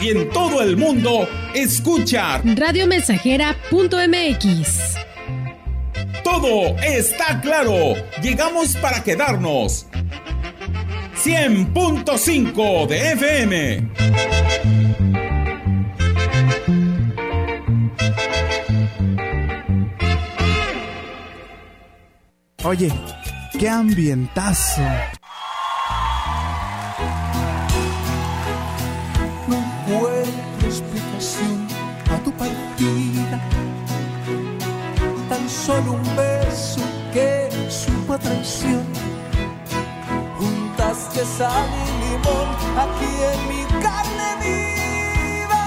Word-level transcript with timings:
Y 0.00 0.10
en 0.10 0.30
todo 0.30 0.62
el 0.62 0.76
mundo, 0.76 1.28
escucha 1.54 2.40
radiomensajera.mx. 2.44 5.07
Todo 6.30 6.76
está 6.80 7.40
claro. 7.40 7.94
Llegamos 8.22 8.76
para 8.76 9.02
quedarnos. 9.02 9.86
100.5 11.24 12.86
de 12.86 13.12
FM. 13.12 13.88
Oye, 22.62 22.92
qué 23.58 23.68
ambientazo. 23.70 24.82
Solo 35.68 35.90
un 35.92 36.02
beso 36.16 36.80
que 37.12 37.28
supo 37.68 38.14
a 38.14 38.18
traición. 38.18 38.86
Juntaste 40.38 41.22
sal 41.36 41.68
y 41.82 41.86
limón 42.04 42.48
aquí 42.84 43.12
en 43.32 43.40
mi 43.50 43.62
carne 43.84 44.28
viva. 44.44 45.66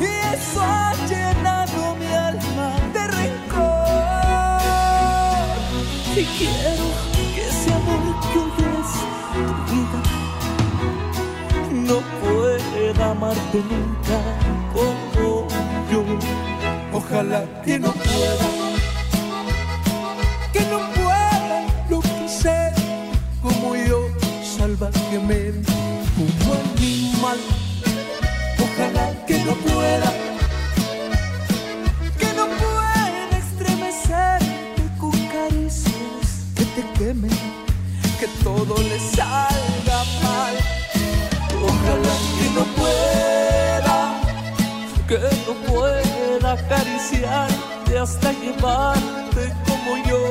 Y 0.00 0.10
eso 0.34 0.60
ha 0.62 0.92
llenado 1.10 1.78
mi 2.00 2.10
alma 2.30 2.68
de 2.94 3.02
rencor. 3.18 3.88
Y 6.20 6.24
quiero 6.38 6.86
que 7.34 7.42
ese 7.48 7.70
amor 7.80 8.04
que 8.30 8.36
hoy 8.42 8.52
es 8.80 8.92
tu 9.34 9.50
vida 9.72 10.00
no 11.88 11.98
pueda 12.22 13.04
amarte 13.10 13.58
nunca 13.70 14.18
como 14.72 15.48
yo. 15.90 16.00
Ojalá 16.92 17.40
que 17.64 17.74
no 17.80 17.90
pueda, 17.90 18.46
que 20.54 20.60
no 20.66 20.78
pueda 20.92 21.66
lo 21.90 22.00
que 22.00 22.28
sé 22.28 22.72
como 23.42 23.74
yo, 23.74 24.08
salvajemente, 24.56 25.72
como 26.14 26.54
animal. 26.54 27.38
Ojalá 28.64 29.06
que 29.26 29.38
no 29.46 29.54
pueda, 29.54 30.10
que 32.20 32.28
no 32.38 32.46
pueda 32.62 33.38
estremecerte 33.42 34.82
con 35.00 35.16
caricias 35.36 36.26
que 36.54 36.64
te 36.76 36.82
quemen, 36.98 37.36
que 38.20 38.28
todo 38.44 38.80
le 38.90 38.98
salga 39.00 40.00
mal. 40.22 40.54
Ojalá 41.68 42.14
que 42.36 42.46
no 42.56 42.64
pueda, 42.78 43.96
que 45.08 45.18
no 45.46 45.52
pueda 45.68 46.52
acariciarte 46.52 47.98
hasta 47.98 48.32
llevarte 48.34 49.52
como 49.66 49.96
yo. 50.08 50.23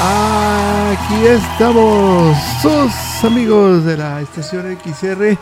Aquí 0.00 1.26
estamos, 1.26 2.38
sus 2.62 3.24
amigos 3.24 3.84
de 3.84 3.96
la 3.96 4.20
estación 4.20 4.78
XR, 4.78 5.36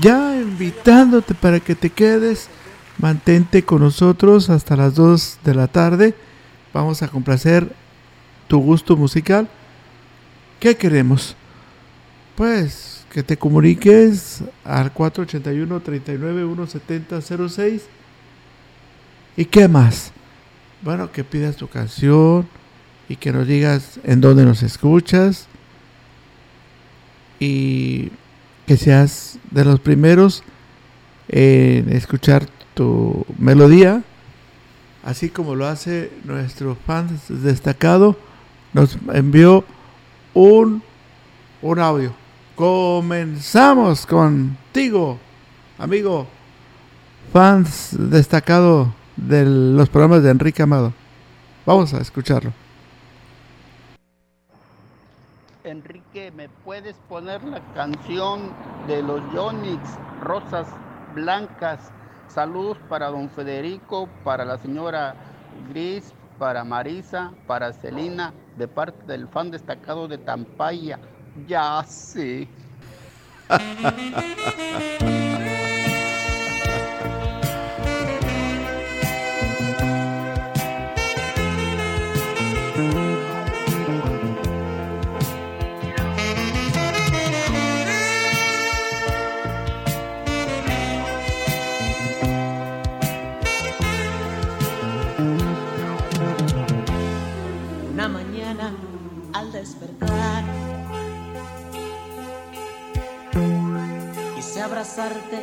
ya 0.00 0.34
invitándote 0.34 1.32
para 1.32 1.60
que 1.60 1.76
te 1.76 1.90
quedes, 1.90 2.48
mantente 2.98 3.64
con 3.64 3.82
nosotros 3.82 4.50
hasta 4.50 4.74
las 4.74 4.96
2 4.96 5.38
de 5.44 5.54
la 5.54 5.68
tarde. 5.68 6.14
Vamos 6.72 7.04
a 7.04 7.08
complacer 7.08 7.72
tu 8.48 8.58
gusto 8.58 8.96
musical. 8.96 9.48
¿Qué 10.58 10.76
queremos? 10.76 11.36
Pues 12.34 13.06
que 13.12 13.22
te 13.22 13.36
comuniques 13.36 14.42
al 14.64 14.92
481 14.92 15.80
39 15.80 16.42
170 16.42 17.20
06 17.48 17.82
¿Y 19.36 19.44
qué 19.44 19.68
más? 19.68 20.10
Bueno, 20.82 21.12
que 21.12 21.22
pidas 21.22 21.54
tu 21.54 21.68
canción 21.68 22.48
y 23.08 23.16
que 23.16 23.32
nos 23.32 23.46
digas 23.46 24.00
en 24.04 24.20
dónde 24.20 24.44
nos 24.44 24.62
escuchas 24.62 25.46
y 27.38 28.10
que 28.66 28.76
seas 28.76 29.38
de 29.50 29.64
los 29.64 29.80
primeros 29.80 30.42
en 31.28 31.90
escuchar 31.90 32.46
tu 32.74 33.24
melodía, 33.38 34.02
así 35.04 35.28
como 35.28 35.54
lo 35.54 35.66
hace 35.66 36.10
nuestro 36.24 36.76
fan 36.86 37.08
destacado 37.28 38.16
nos 38.72 38.98
envió 39.12 39.64
un, 40.34 40.82
un 41.62 41.78
audio. 41.78 42.12
Comenzamos 42.56 44.04
contigo, 44.04 45.18
amigo, 45.78 46.26
fans 47.32 47.96
destacado 47.98 48.92
de 49.16 49.44
los 49.44 49.88
programas 49.88 50.22
de 50.22 50.30
Enrique 50.30 50.62
Amado. 50.62 50.92
Vamos 51.64 51.94
a 51.94 52.00
escucharlo. 52.00 52.52
Enrique, 55.64 56.30
¿me 56.30 56.48
puedes 56.48 56.96
poner 57.08 57.42
la 57.44 57.60
canción 57.72 58.52
de 58.86 59.02
los 59.02 59.20
Yonix, 59.32 59.80
Rosas 60.20 60.66
Blancas? 61.14 61.90
Saludos 62.28 62.78
para 62.88 63.08
don 63.08 63.30
Federico, 63.30 64.08
para 64.24 64.44
la 64.44 64.58
señora 64.58 65.14
Gris, 65.70 66.12
para 66.38 66.64
Marisa, 66.64 67.32
para 67.46 67.72
Celina, 67.72 68.34
de 68.56 68.68
parte 68.68 69.06
del 69.06 69.26
fan 69.28 69.50
destacado 69.50 70.06
de 70.06 70.18
Tampaya. 70.18 70.98
Ya 71.46 71.82
sé. 71.84 72.46
abrazarte 104.84 105.42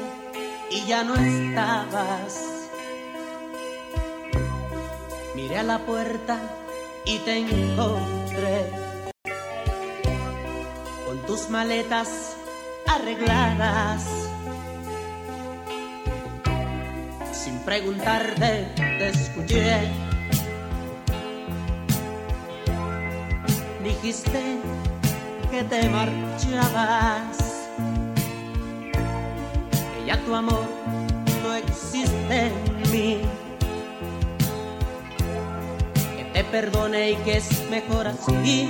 y 0.70 0.86
ya 0.86 1.04
no 1.04 1.16
estabas. 1.16 2.70
Miré 5.36 5.58
a 5.58 5.64
la 5.64 5.80
puerta 5.80 6.38
y 7.06 7.18
te 7.20 7.38
encontré 7.38 8.70
con 11.08 11.18
tus 11.26 11.50
maletas 11.50 12.36
arregladas. 12.88 14.06
Sin 17.34 17.58
preguntarte, 17.60 18.68
te 18.76 19.10
escuché. 19.10 19.92
Dijiste 23.84 24.58
que 25.50 25.64
te 25.64 25.90
marchabas, 25.90 27.51
ya 30.12 30.18
tu 30.26 30.36
amor 30.36 30.68
no 31.44 31.56
existe 31.56 32.48
en 32.48 32.54
mí. 32.92 33.22
Que 36.18 36.24
te 36.34 36.44
perdone 36.44 37.12
y 37.12 37.16
que 37.24 37.38
es 37.38 37.70
mejor 37.70 38.08
así. 38.08 38.70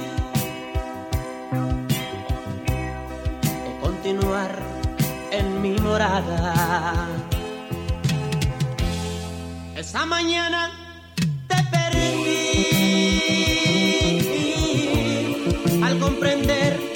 Que 3.41 3.71
continuar 3.81 4.51
en 5.31 5.61
mi 5.63 5.79
morada. 5.79 7.07
Esa 9.75 10.05
mañana 10.05 10.69
te 11.47 11.55
perdí 11.71 12.21
al 15.83 15.97
comprender 15.97 16.90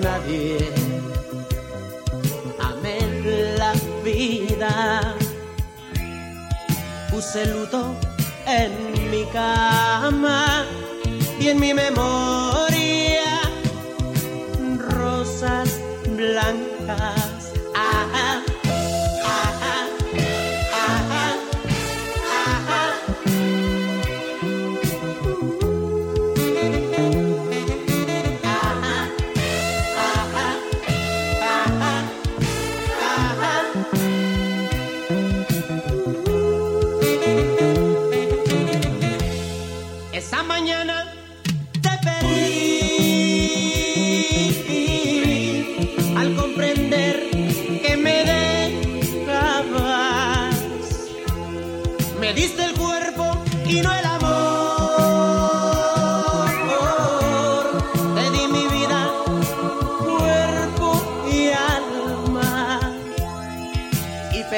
nadie. 0.00 0.58
Amé 2.58 2.98
la 3.58 3.72
vida. 4.04 5.14
Puse 7.10 7.46
luto 7.46 7.94
en 8.46 8.72
mi 9.10 9.24
cama 9.32 10.64
y 11.40 11.48
en 11.48 11.60
mi 11.60 11.74
memoria 11.74 12.69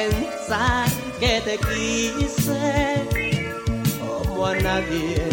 pensar 0.09 0.87
que 1.19 1.41
te 1.41 1.57
quise 1.57 3.07
como 3.99 4.47
a 4.47 4.55
nadie. 4.55 5.23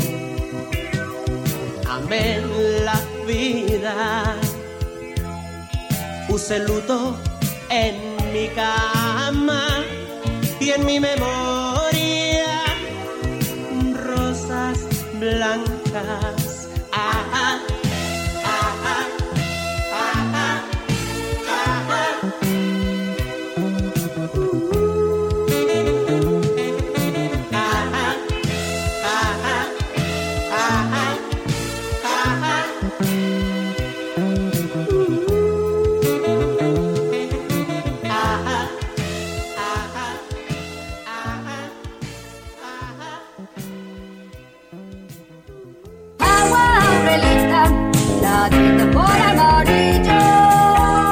Amé 1.88 2.40
la 2.84 3.00
vida. 3.26 4.36
Puse 6.28 6.60
luto 6.60 7.16
en 7.68 8.16
mi 8.32 8.48
cama 8.48 9.84
y 10.60 10.70
en 10.70 10.84
mi 10.86 11.00
memoria 11.00 12.62
rosas 13.94 14.78
blancas. 15.18 16.39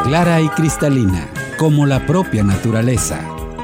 Clara 0.04 0.40
y 0.40 0.48
cristalina, 0.48 1.28
como 1.58 1.84
la 1.84 2.06
propia 2.06 2.42
naturaleza. 2.42 3.20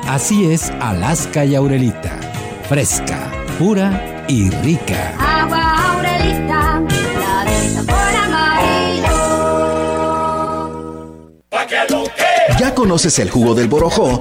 Así 0.07 0.53
es 0.53 0.71
Alaska 0.81 1.45
y 1.47 1.55
Aurelita. 1.55 2.21
Fresca, 2.69 3.31
pura 3.59 4.25
y 4.29 4.51
rica. 4.51 5.15
Agua 5.19 5.95
Aurelita, 5.95 6.81
la 6.81 7.45
tinta 7.47 7.83
por 7.83 8.15
amarillo. 8.25 9.15
¿Ya 12.59 12.75
conoces 12.75 13.19
el 13.19 13.31
jugo 13.31 13.55
del 13.55 13.69
Borojó? 13.69 14.21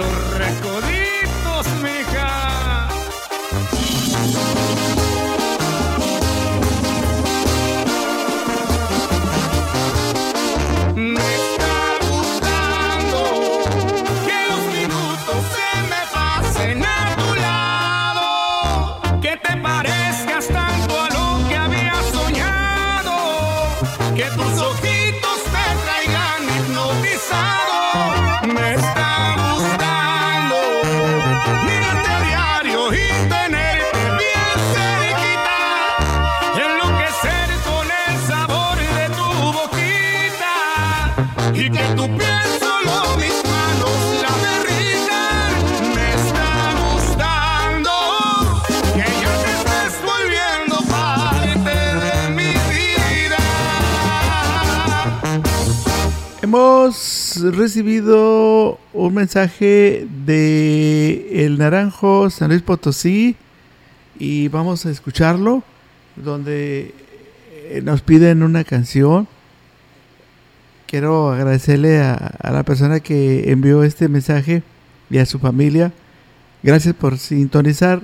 Los 0.00 0.29
recibido 57.56 58.78
un 58.92 59.14
mensaje 59.14 60.06
de 60.26 61.44
El 61.44 61.58
Naranjo 61.58 62.30
San 62.30 62.48
Luis 62.50 62.62
Potosí 62.62 63.36
y 64.18 64.48
vamos 64.48 64.84
a 64.86 64.90
escucharlo 64.90 65.62
donde 66.16 66.94
eh, 67.52 67.80
nos 67.82 68.02
piden 68.02 68.42
una 68.42 68.64
canción. 68.64 69.28
Quiero 70.86 71.30
agradecerle 71.30 72.00
a, 72.00 72.50
la 72.52 72.62
persona 72.64 73.00
que 73.00 73.50
envió 73.50 73.84
este 73.84 74.08
mensaje 74.08 74.62
y 75.08 75.18
a 75.18 75.26
su 75.26 75.38
familia. 75.38 75.92
Gracias 76.62 76.94
por 76.94 77.16
sintonizar. 77.16 78.00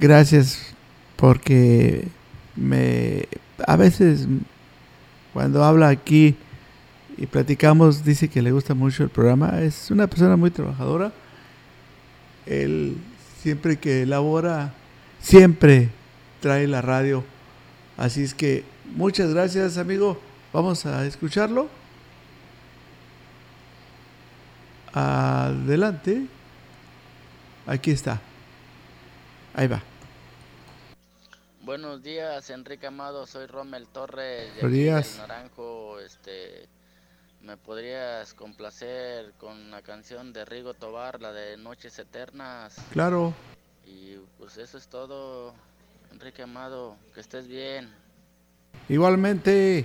Gracias 0.00 0.74
porque 1.16 2.08
me 2.56 3.28
a 3.66 3.76
veces 3.76 4.26
cuando 5.32 5.64
habla 5.64 5.88
aquí 5.88 6.36
y 7.16 7.26
platicamos 7.26 8.04
dice 8.04 8.28
que 8.28 8.42
le 8.42 8.52
gusta 8.52 8.74
mucho 8.74 9.02
el 9.04 9.10
programa. 9.10 9.60
Es 9.60 9.90
una 9.90 10.06
persona 10.06 10.36
muy 10.36 10.50
trabajadora. 10.50 11.12
Él 12.46 12.96
siempre 13.40 13.78
que 13.78 14.02
elabora, 14.02 14.74
siempre 15.20 15.90
trae 16.40 16.66
la 16.66 16.82
radio. 16.82 17.24
Así 17.96 18.22
es 18.22 18.34
que 18.34 18.64
muchas 18.96 19.32
gracias, 19.32 19.78
amigo. 19.78 20.20
Vamos 20.52 20.86
a 20.86 21.04
escucharlo. 21.06 21.68
Adelante. 24.92 26.26
Aquí 27.66 27.90
está. 27.90 28.20
Ahí 29.54 29.66
va. 29.66 29.82
Buenos 31.62 32.02
días, 32.02 32.50
Enrique 32.50 32.86
Amado. 32.86 33.26
Soy 33.26 33.46
Rommel 33.46 33.86
Torres. 33.86 34.54
de 34.54 34.60
Buenos 34.60 34.72
días. 34.72 35.16
Naranjo. 35.18 35.98
Este, 36.00 36.68
¿Me 37.44 37.58
podrías 37.58 38.32
complacer 38.32 39.34
con 39.36 39.70
la 39.70 39.82
canción 39.82 40.32
de 40.32 40.46
Rigo 40.46 40.72
Tobar, 40.72 41.20
la 41.20 41.30
de 41.30 41.58
Noches 41.58 41.98
Eternas? 41.98 42.76
Claro. 42.90 43.34
Y 43.84 44.16
pues 44.38 44.56
eso 44.56 44.78
es 44.78 44.88
todo, 44.88 45.52
Enrique 46.10 46.42
Amado, 46.42 46.96
que 47.12 47.20
estés 47.20 47.46
bien. 47.46 47.92
Igualmente. 48.88 49.84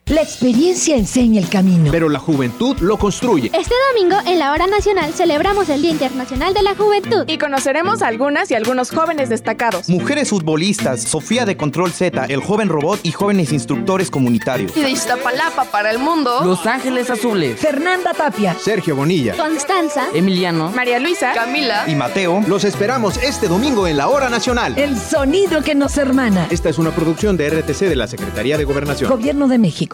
La 0.07 0.21
experiencia 0.21 0.97
enseña 0.97 1.41
el 1.41 1.49
camino. 1.49 1.91
Pero 1.91 2.11
la 2.11 2.19
juventud 2.19 2.77
lo 2.81 2.99
construye. 2.99 3.51
Este 3.55 3.75
domingo, 3.95 4.19
en 4.27 4.39
la 4.39 4.53
hora 4.53 4.67
nacional, 4.67 5.15
celebramos 5.15 5.71
el 5.71 5.81
Día 5.81 5.93
Internacional 5.93 6.53
de 6.53 6.61
la 6.61 6.75
Juventud. 6.75 7.25
Y 7.27 7.39
conoceremos 7.39 8.03
a 8.03 8.09
algunas 8.09 8.51
y 8.51 8.55
algunos 8.55 8.91
jóvenes 8.91 9.31
destacados. 9.31 9.89
Mujeres 9.89 10.29
futbolistas, 10.29 11.01
Sofía 11.05 11.47
de 11.47 11.57
Control 11.57 11.91
Z, 11.91 12.27
el 12.27 12.43
joven 12.43 12.69
robot 12.69 13.01
y 13.03 13.13
jóvenes 13.13 13.51
instructores 13.51 14.11
comunitarios. 14.11 14.77
Y 14.77 14.83
de 14.83 14.91
Iztapalapa 14.91 15.65
para 15.65 15.91
el 15.91 15.99
mundo. 15.99 16.43
Los 16.45 16.67
Ángeles 16.67 17.09
Azules. 17.09 17.59
Fernanda 17.59 18.13
Tapia. 18.13 18.55
Sergio 18.61 18.97
Bonilla. 18.97 19.35
Constanza. 19.35 20.09
Emiliano. 20.13 20.71
María 20.73 20.99
Luisa. 20.99 21.33
Camila. 21.33 21.85
Y 21.89 21.95
Mateo. 21.95 22.45
Los 22.47 22.65
esperamos 22.65 23.17
este 23.17 23.49
domingo 23.49 23.87
en 23.87 23.97
la 23.97 24.09
hora 24.09 24.29
nacional. 24.29 24.75
El 24.77 24.99
sonido 25.01 25.63
que 25.63 25.75
nos 25.75 25.97
hermana. 25.97 26.47
Esta 26.51 26.69
es 26.69 26.77
una 26.77 26.91
producción 26.91 27.39
de 27.39 27.49
RTC 27.49 27.89
de 27.89 27.97
la 27.97 28.07
Secretaría 28.07 28.59
de 28.59 28.65
Gobernación. 28.65 29.09
Gobierno 29.09 29.49
de 29.49 29.57
México. 29.57 29.94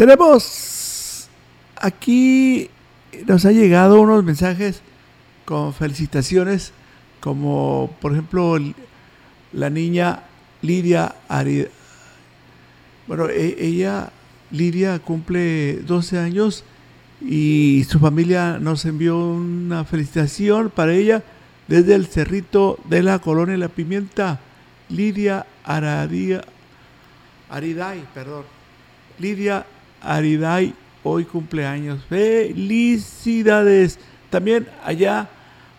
Tenemos 0.00 1.28
aquí, 1.76 2.70
nos 3.26 3.44
ha 3.44 3.52
llegado 3.52 4.00
unos 4.00 4.24
mensajes 4.24 4.80
con 5.44 5.74
felicitaciones, 5.74 6.72
como 7.20 7.94
por 8.00 8.12
ejemplo 8.12 8.56
la 9.52 9.68
niña 9.68 10.22
Lidia 10.62 11.16
Arida. 11.28 11.68
Bueno, 13.06 13.28
e, 13.28 13.56
ella, 13.58 14.10
Lidia, 14.50 15.00
cumple 15.00 15.80
12 15.82 16.18
años 16.18 16.64
y 17.20 17.84
su 17.86 17.98
familia 17.98 18.58
nos 18.58 18.86
envió 18.86 19.18
una 19.18 19.84
felicitación 19.84 20.70
para 20.70 20.94
ella 20.94 21.22
desde 21.68 21.94
el 21.94 22.06
cerrito 22.06 22.78
de 22.86 23.02
la 23.02 23.18
colonia 23.18 23.58
La 23.58 23.68
Pimienta, 23.68 24.40
Lidia 24.88 25.44
Aradia, 25.62 26.40
Ariday, 27.50 28.02
perdón. 28.14 28.44
Lidia 29.18 29.66
Ariday, 30.02 30.74
hoy 31.02 31.24
cumpleaños. 31.24 32.04
Felicidades. 32.08 33.98
También 34.30 34.68
allá 34.84 35.28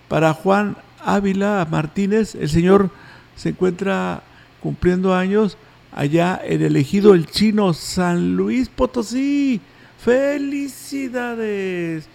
para 0.08 0.34
Juan 0.34 0.76
Ávila 1.04 1.68
Martínez, 1.70 2.36
el 2.36 2.50
señor 2.50 2.90
se 3.36 3.50
encuentra 3.50 4.24
cumpliendo 4.62 5.16
años 5.16 5.58
allá 5.92 6.40
en 6.44 6.62
el 6.62 6.76
ejido 6.76 7.14
El 7.14 7.28
Chino, 7.28 7.74
San 7.74 8.36
Luis 8.36 8.70
Potosí. 8.70 9.62
Felicidades. 9.98 12.08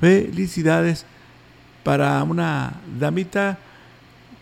Felicidades 0.00 1.06
para 1.82 2.22
una 2.22 2.80
damita 2.98 3.58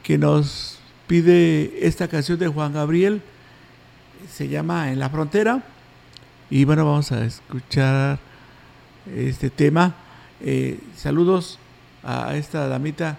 que 0.02 0.18
nos 0.18 0.78
pide 1.06 1.86
esta 1.86 2.08
canción 2.08 2.38
de 2.38 2.48
Juan 2.48 2.72
Gabriel. 2.72 3.22
Se 4.30 4.48
llama 4.48 4.90
En 4.90 4.98
la 4.98 5.10
frontera. 5.10 5.62
Y 6.52 6.66
bueno, 6.66 6.84
vamos 6.84 7.10
a 7.12 7.24
escuchar 7.24 8.18
este 9.16 9.48
tema. 9.48 9.94
Eh, 10.42 10.78
saludos 10.94 11.58
a 12.04 12.36
esta 12.36 12.68
damita 12.68 13.18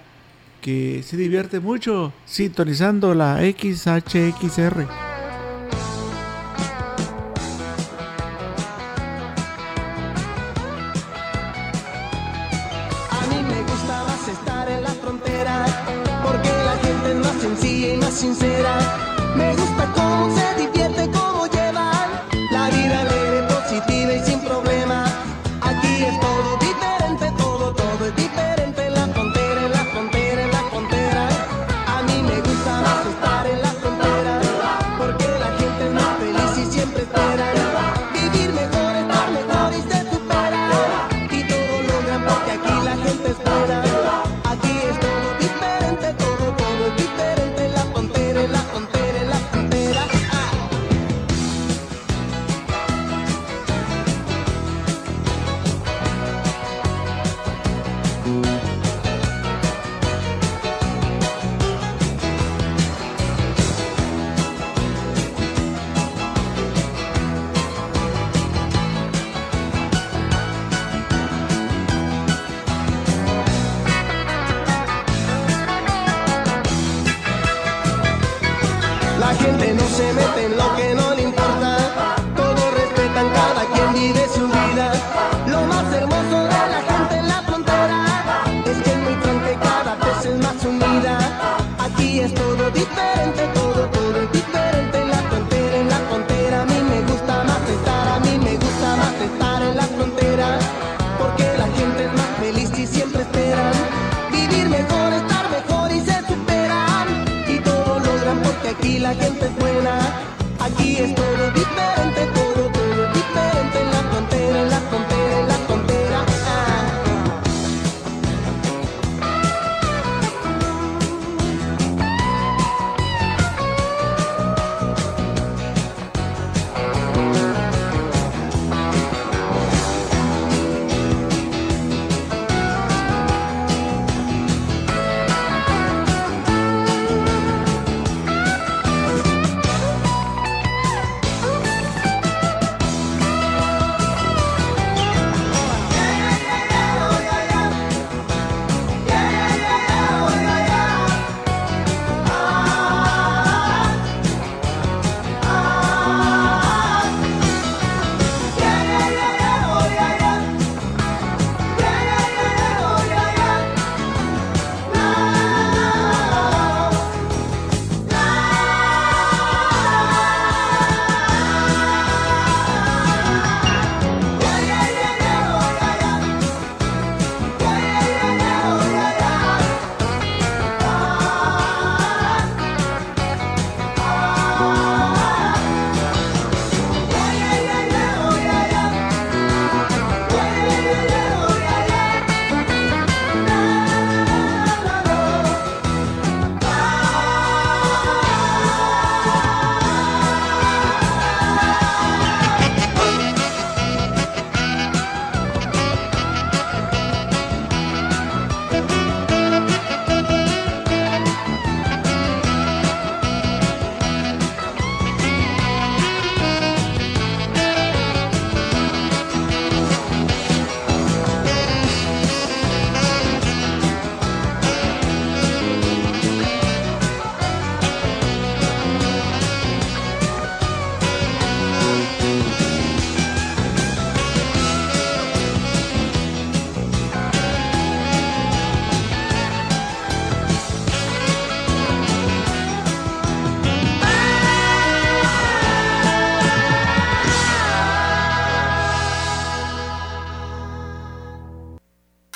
que 0.62 1.02
se 1.02 1.18
divierte 1.18 1.60
mucho 1.60 2.14
sintonizando 2.28 3.16
la 3.16 3.40
XHXR. 3.40 5.13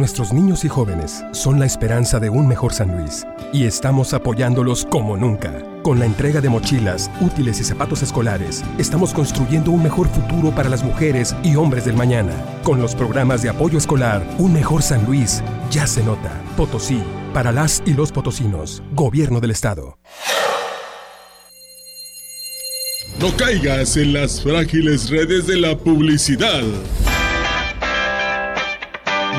Nuestros 0.00 0.32
niños 0.32 0.64
y 0.64 0.68
jóvenes 0.70 1.22
son 1.32 1.60
la 1.60 1.66
esperanza 1.66 2.18
de 2.18 2.30
un 2.30 2.48
mejor 2.48 2.72
San 2.72 2.96
Luis 2.96 3.26
y 3.52 3.66
estamos 3.66 4.14
apoyándolos 4.14 4.86
como 4.86 5.14
nunca. 5.14 5.62
Con 5.82 5.98
la 5.98 6.06
entrega 6.06 6.40
de 6.40 6.48
mochilas, 6.48 7.10
útiles 7.20 7.60
y 7.60 7.64
zapatos 7.64 8.02
escolares, 8.02 8.64
estamos 8.78 9.12
construyendo 9.12 9.70
un 9.70 9.82
mejor 9.82 10.08
futuro 10.08 10.54
para 10.54 10.70
las 10.70 10.82
mujeres 10.82 11.36
y 11.42 11.54
hombres 11.56 11.84
del 11.84 11.96
mañana. 11.96 12.32
Con 12.62 12.80
los 12.80 12.94
programas 12.94 13.42
de 13.42 13.50
apoyo 13.50 13.76
escolar, 13.76 14.26
un 14.38 14.54
mejor 14.54 14.80
San 14.80 15.04
Luis 15.04 15.42
ya 15.70 15.86
se 15.86 16.02
nota. 16.02 16.32
Potosí, 16.56 17.02
para 17.34 17.52
las 17.52 17.82
y 17.84 17.92
los 17.92 18.10
potosinos, 18.10 18.82
Gobierno 18.94 19.38
del 19.38 19.50
Estado. 19.50 19.98
No 23.18 23.36
caigas 23.36 23.98
en 23.98 24.14
las 24.14 24.42
frágiles 24.42 25.10
redes 25.10 25.46
de 25.46 25.58
la 25.58 25.76
publicidad. 25.76 26.62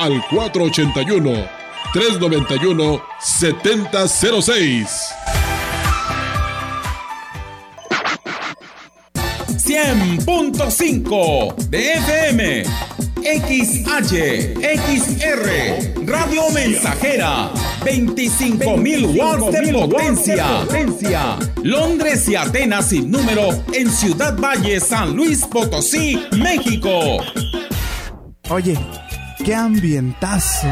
al 0.00 0.24
481 0.30 1.46
391 1.92 3.02
7006. 3.20 5.14
100.5 9.70 11.54
de 11.68 11.92
FM. 11.92 12.64
XH, 13.22 14.54
XR, 14.56 16.06
Radio 16.06 16.50
Mensajera, 16.54 17.52
25.000 17.84 19.16
watts 19.16 19.52
de 19.52 19.72
potencia. 19.72 21.38
Londres 21.62 22.26
y 22.28 22.36
Atenas 22.36 22.88
sin 22.88 23.10
número 23.10 23.50
en 23.74 23.90
Ciudad 23.90 24.36
Valle, 24.38 24.80
San 24.80 25.14
Luis 25.14 25.44
Potosí, 25.44 26.18
México. 26.32 27.18
Oye, 28.48 28.78
qué 29.44 29.54
ambientazo. 29.54 30.68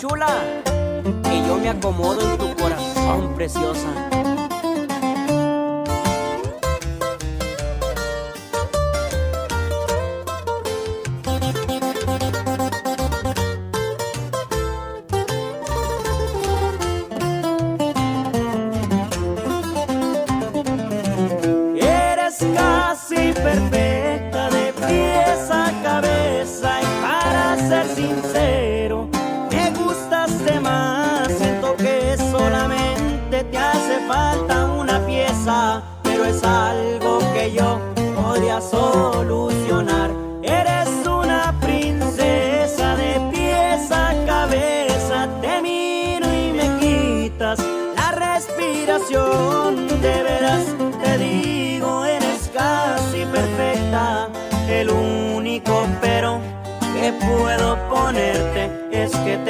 Chula. 0.00 0.62
Y 1.30 1.46
yo 1.46 1.56
me 1.58 1.68
acomodo 1.68 2.20
en 2.22 2.38
tu 2.38 2.56
corazón, 2.56 3.34
preciosa. 3.34 4.29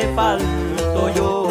Te 0.00 1.14
yo. 1.16 1.48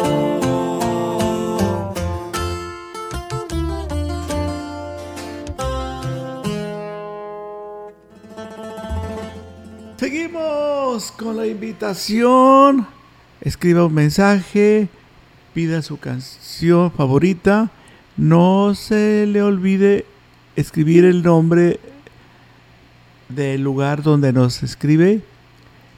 Seguimos 9.96 11.12
con 11.12 11.36
la 11.36 11.46
invitación. 11.46 12.86
Escriba 13.40 13.84
un 13.84 13.94
mensaje, 13.94 14.88
pida 15.54 15.82
su 15.82 15.98
canción 15.98 16.90
favorita. 16.90 17.70
No 18.16 18.74
se 18.74 19.26
le 19.26 19.42
olvide 19.42 20.06
escribir 20.56 21.04
el 21.04 21.22
nombre 21.22 21.78
del 23.28 23.62
lugar 23.62 24.02
donde 24.02 24.32
nos 24.32 24.62
escribe. 24.62 25.22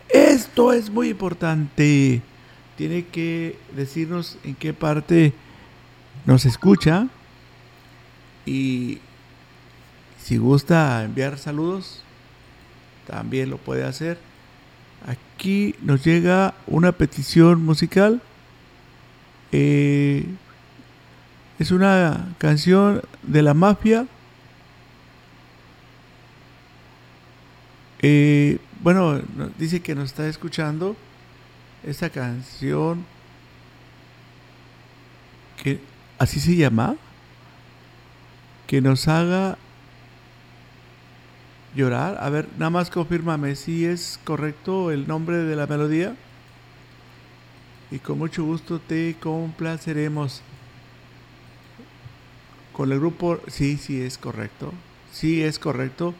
Esto 0.09 0.73
es 0.73 0.91
muy 0.91 1.09
importante. 1.09 2.23
Tiene 2.83 3.05
que 3.05 3.57
decirnos 3.77 4.39
en 4.43 4.57
qué 4.57 4.73
parte 4.75 5.33
nos 6.27 6.45
escucha. 6.47 7.07
Y 8.45 8.99
si 10.21 10.37
gusta 10.37 11.05
enviar 11.05 11.39
saludos, 11.39 12.03
también 13.07 13.51
lo 13.51 13.59
puede 13.59 13.85
hacer. 13.85 14.19
Aquí 15.07 15.77
nos 15.81 16.03
llega 16.05 16.55
una 16.67 16.91
petición 16.91 17.65
musical. 17.65 18.21
Eh, 19.53 20.27
es 21.61 21.71
una 21.71 22.35
canción 22.39 23.01
de 23.23 23.43
la 23.43 23.55
mafia. 23.55 24.09
Eh, 28.01 28.59
bueno, 28.83 29.21
no- 29.37 29.51
dice 29.57 29.81
que 29.83 29.95
nos 29.95 30.07
está 30.07 30.27
escuchando 30.27 30.97
esta 31.85 32.11
canción 32.11 33.05
que 35.63 35.81
así 36.19 36.41
se 36.41 36.57
llama 36.57 36.97
que 38.67 38.81
nos 38.81 39.07
haga 39.09 39.59
llorar. 41.75 42.19
A 42.21 42.31
ver, 42.31 42.49
nada 42.59 42.71
más 42.71 42.91
confírmame 42.91 43.55
si 43.57 43.85
es 43.85 44.19
correcto 44.25 44.91
el 44.91 45.07
nombre 45.07 45.39
de 45.39 45.57
la 45.57 45.67
melodía. 45.67 46.17
Y 47.91 47.99
con 47.99 48.19
mucho 48.19 48.45
gusto 48.45 48.81
te 48.81 49.17
complaceremos. 49.21 50.43
Con 52.73 52.91
el 52.91 52.99
grupo, 52.99 53.39
sí, 53.49 53.77
sí 53.77 54.01
es 54.01 54.17
correcto. 54.17 54.73
Sí 55.13 55.43
es 55.43 55.59
correcto. 55.59 56.15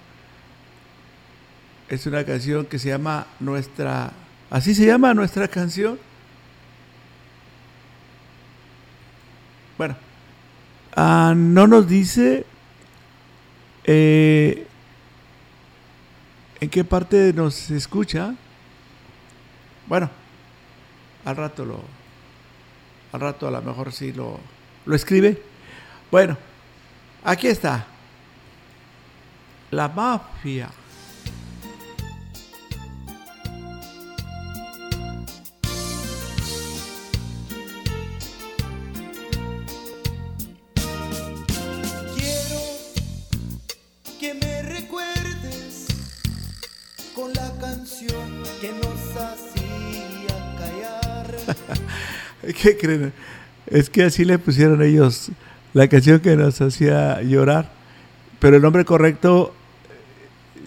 Es 1.89 2.07
una 2.07 2.25
canción 2.25 2.67
que 2.67 2.79
se 2.79 2.89
llama 2.89 3.27
Nuestra... 3.41 4.13
Así 4.53 4.75
se 4.75 4.85
llama 4.85 5.15
nuestra 5.15 5.49
canción. 5.49 5.99
Bueno, 9.79 9.97
ah, 10.95 11.33
no 11.35 11.67
nos 11.67 11.89
dice 11.89 12.45
eh, 13.85 14.67
en 16.61 16.69
qué 16.69 16.85
parte 16.85 17.33
nos 17.33 17.71
escucha. 17.71 18.35
Bueno, 19.87 20.11
al 21.25 21.35
rato 21.35 21.65
lo, 21.65 21.81
al 23.13 23.21
rato 23.23 23.49
a 23.49 23.51
lo 23.51 23.63
mejor 23.63 23.91
sí 23.91 24.13
lo, 24.13 24.39
lo 24.85 24.95
escribe. 24.95 25.43
Bueno, 26.11 26.37
aquí 27.25 27.47
está. 27.47 27.87
La 29.71 29.89
mafia. 29.89 30.69
¿Qué 52.63 52.77
creen? 52.77 53.13
Es 53.67 53.91
que 53.91 54.05
así 54.05 54.25
le 54.25 54.39
pusieron 54.39 54.83
ellos 54.83 55.33
la 55.73 55.89
canción 55.89 56.21
que 56.21 56.37
nos 56.37 56.61
hacía 56.61 57.21
llorar. 57.23 57.73
Pero 58.39 58.57
el 58.57 58.63
nombre 58.63 58.85
correcto 58.85 59.53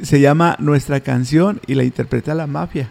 se 0.01 0.19
llama 0.19 0.57
Nuestra 0.59 0.99
canción 0.99 1.61
y 1.67 1.75
la 1.75 1.85
interpreta 1.85 2.33
la 2.33 2.47
mafia. 2.47 2.89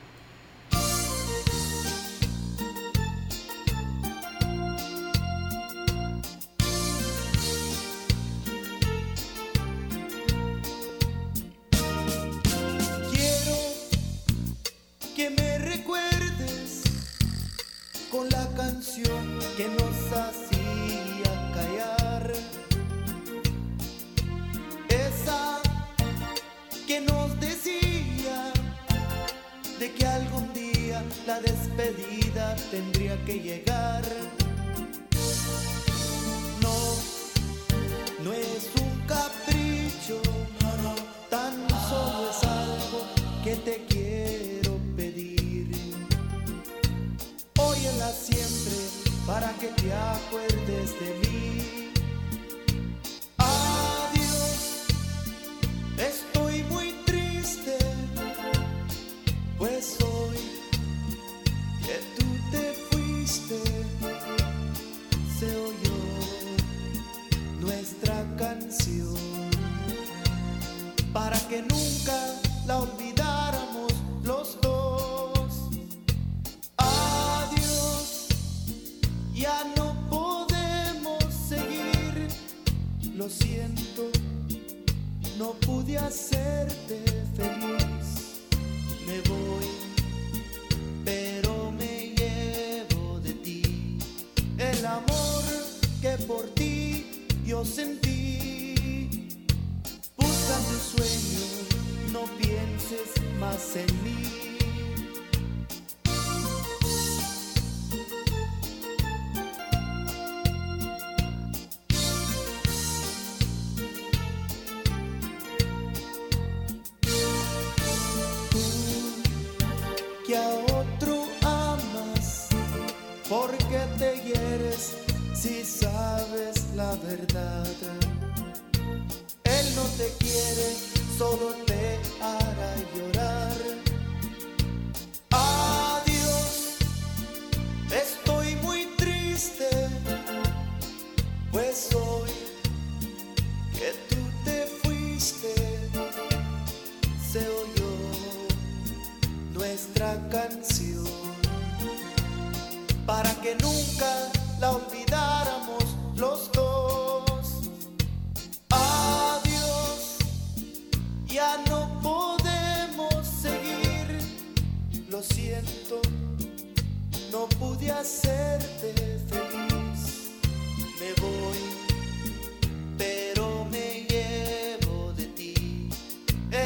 Para 49.34 49.52
que 49.54 49.66
te 49.66 49.92
acuerdes 49.92 51.00
de 51.00 51.14
mí. 51.18 51.23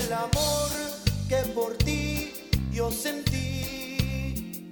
El 0.09 0.15
amor 0.15 0.71
que 1.29 1.37
por 1.55 1.77
ti 1.77 2.33
yo 2.73 2.91
sentí. 2.91 4.67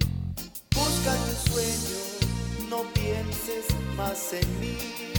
Busca 0.73 1.13
tu 1.25 1.51
sueño, 1.51 2.69
no 2.69 2.81
pienses 2.93 3.65
más 3.95 4.33
en 4.33 4.59
mí. 4.59 5.16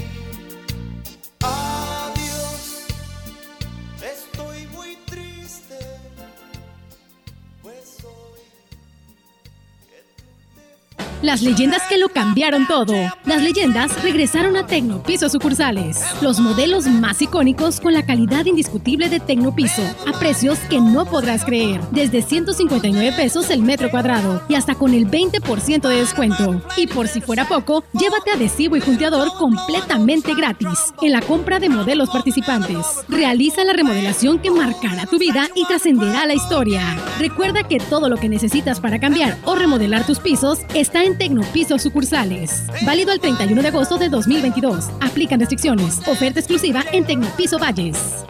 Las 11.28 11.42
leyendas 11.42 11.82
que 11.90 11.98
lo 11.98 12.08
cambiaron 12.08 12.66
todo. 12.66 12.94
Las 13.26 13.42
leyendas 13.42 14.02
regresaron 14.02 14.56
a 14.56 14.66
Tecnopiso 14.66 15.28
sucursales. 15.28 16.02
Los 16.22 16.40
modelos 16.40 16.86
más 16.86 17.20
icónicos 17.20 17.80
con 17.80 17.92
la 17.92 18.06
calidad 18.06 18.46
indiscutible 18.46 19.10
de 19.10 19.20
Tecnopiso. 19.20 19.82
A 20.06 20.18
precios 20.18 20.58
que 20.70 20.80
no 20.80 21.04
podrás 21.04 21.44
creer. 21.44 21.82
Desde 21.90 22.22
159 22.22 23.12
pesos 23.14 23.50
el 23.50 23.60
metro 23.60 23.90
cuadrado 23.90 24.40
y 24.48 24.54
hasta 24.54 24.74
con 24.74 24.94
el 24.94 25.06
20% 25.06 25.86
de 25.86 25.96
descuento. 25.96 26.62
Y 26.78 26.86
por 26.86 27.08
si 27.08 27.20
fuera 27.20 27.46
poco, 27.46 27.84
llévate 27.92 28.30
adhesivo 28.30 28.76
y 28.76 28.80
junteador 28.80 29.28
completamente 29.36 30.34
gratis 30.34 30.94
en 31.02 31.12
la 31.12 31.20
compra 31.20 31.58
de 31.58 31.68
modelos 31.68 32.08
participantes. 32.08 32.86
Realiza 33.06 33.64
la 33.64 33.74
remodelación 33.74 34.38
que 34.38 34.50
marcará 34.50 35.04
tu 35.04 35.18
vida 35.18 35.50
y 35.54 35.66
trascenderá 35.66 36.24
la 36.24 36.32
historia. 36.32 36.96
Recuerda 37.18 37.64
que 37.64 37.80
todo 37.80 38.08
lo 38.08 38.16
que 38.16 38.30
necesitas 38.30 38.80
para 38.80 38.98
cambiar 38.98 39.36
o 39.44 39.56
remodelar 39.56 40.06
tus 40.06 40.20
pisos 40.20 40.60
está 40.72 41.04
en 41.04 41.17
Tecnopiso 41.18 41.78
sucursales. 41.78 42.62
Válido 42.86 43.12
el 43.12 43.20
31 43.20 43.60
de 43.60 43.68
agosto 43.68 43.98
de 43.98 44.08
2022. 44.08 44.90
Aplican 45.00 45.40
restricciones. 45.40 46.00
Oferta 46.06 46.38
exclusiva 46.38 46.84
en 46.92 47.04
Tecnopiso 47.04 47.58
Valles. 47.58 48.24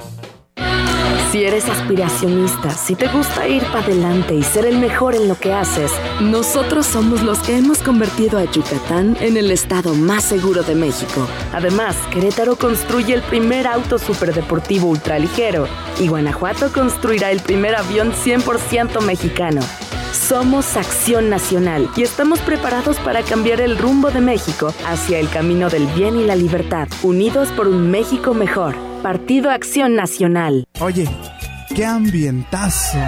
Si 1.30 1.45
eres 1.45 1.68
aspiracionista, 1.68 2.70
si 2.70 2.95
te 2.95 3.07
gusta 3.09 3.47
ir 3.47 3.62
para 3.64 3.80
adelante 3.80 4.34
y 4.34 4.43
ser 4.43 4.64
el 4.64 4.78
mejor 4.78 5.14
en 5.14 5.28
lo 5.28 5.39
que 5.39 5.53
haces, 5.53 5.93
nosotros 6.22 6.86
somos 6.86 7.22
los 7.22 7.39
que 7.41 7.59
hemos 7.59 7.80
convertido 7.82 8.39
a 8.39 8.51
Yucatán 8.51 9.14
en 9.20 9.36
el 9.36 9.51
estado 9.51 9.95
más 9.95 10.24
seguro 10.24 10.62
de 10.62 10.74
México. 10.74 11.28
Además, 11.53 11.97
Querétaro 12.11 12.57
construye 12.57 13.12
el 13.12 13.20
primer 13.20 13.66
auto 13.66 13.99
superdeportivo 13.99 14.89
ultraligero 14.89 15.68
y 16.01 16.09
Guanajuato 16.09 16.72
construirá 16.72 17.30
el 17.30 17.41
primer 17.41 17.74
avión 17.74 18.12
100% 18.12 19.03
mexicano. 19.03 19.61
Somos 20.12 20.76
Acción 20.76 21.30
Nacional 21.30 21.90
y 21.96 22.02
estamos 22.02 22.40
preparados 22.40 22.98
para 22.98 23.22
cambiar 23.22 23.61
el 23.61 23.78
rumbo 23.78 24.11
de 24.11 24.20
México 24.20 24.72
hacia 24.86 25.18
el 25.18 25.28
camino 25.28 25.70
del 25.70 25.86
bien 25.88 26.16
y 26.16 26.24
la 26.24 26.34
libertad, 26.34 26.88
unidos 27.02 27.48
por 27.52 27.68
un 27.68 27.90
México 27.90 28.34
mejor. 28.34 28.74
Partido 29.02 29.50
Acción 29.50 29.94
Nacional. 29.94 30.64
Oye, 30.80 31.09
qué 31.74 31.84
ambientazo. 31.84 32.98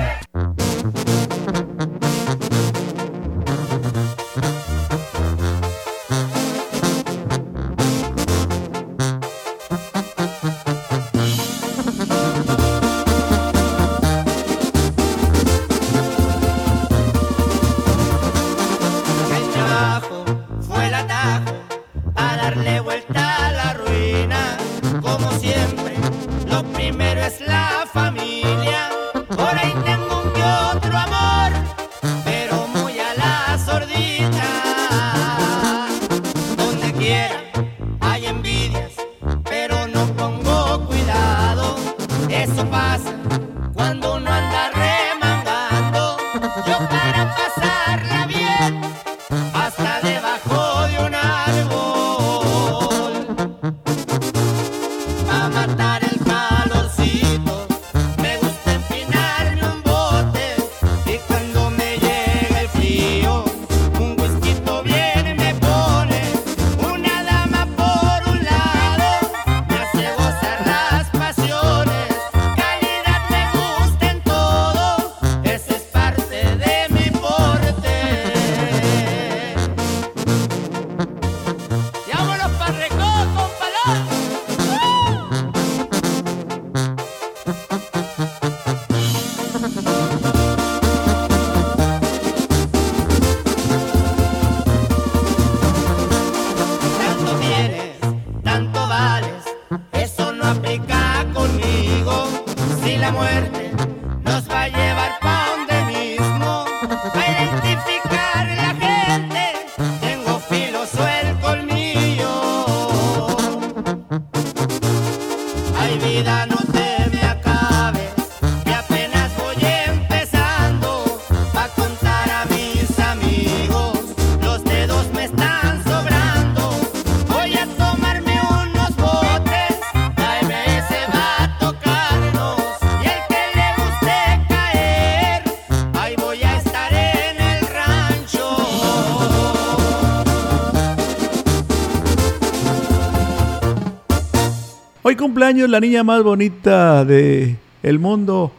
Cumpleaños 145.20 145.68
la 145.68 145.80
niña 145.80 146.02
más 146.02 146.22
bonita 146.22 147.04
de 147.04 147.58
el 147.82 147.98
mundo. 147.98 148.52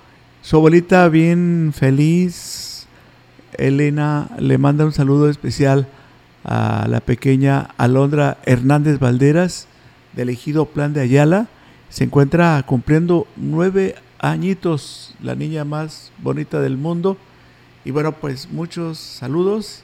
Su 0.44 0.58
abuelita 0.58 1.10
bien 1.10 1.74
feliz. 1.76 2.86
Elena 3.58 4.30
le 4.38 4.60
manda 4.60 4.86
un 4.86 4.92
saludo 4.92 5.28
especial 5.28 5.88
a 6.44 6.86
la 6.88 7.00
pequeña 7.00 7.70
Alondra 7.80 8.38
Hernández 8.46 9.00
Valderas 9.00 9.68
del 10.14 10.30
ejido 10.30 10.68
Plan 10.68 10.94
de 10.94 11.02
Ayala. 11.02 11.48
Se 11.90 12.04
encuentra 12.04 12.64
cumpliendo 12.68 13.26
nueve 13.38 13.96
añitos, 14.20 15.16
la 15.20 15.34
niña 15.34 15.66
más 15.66 16.12
bonita 16.20 16.62
del 16.62 16.78
mundo. 16.78 17.18
Y 17.86 17.90
bueno, 17.90 18.12
pues 18.12 18.52
muchos 18.52 19.00
saludos 19.00 19.82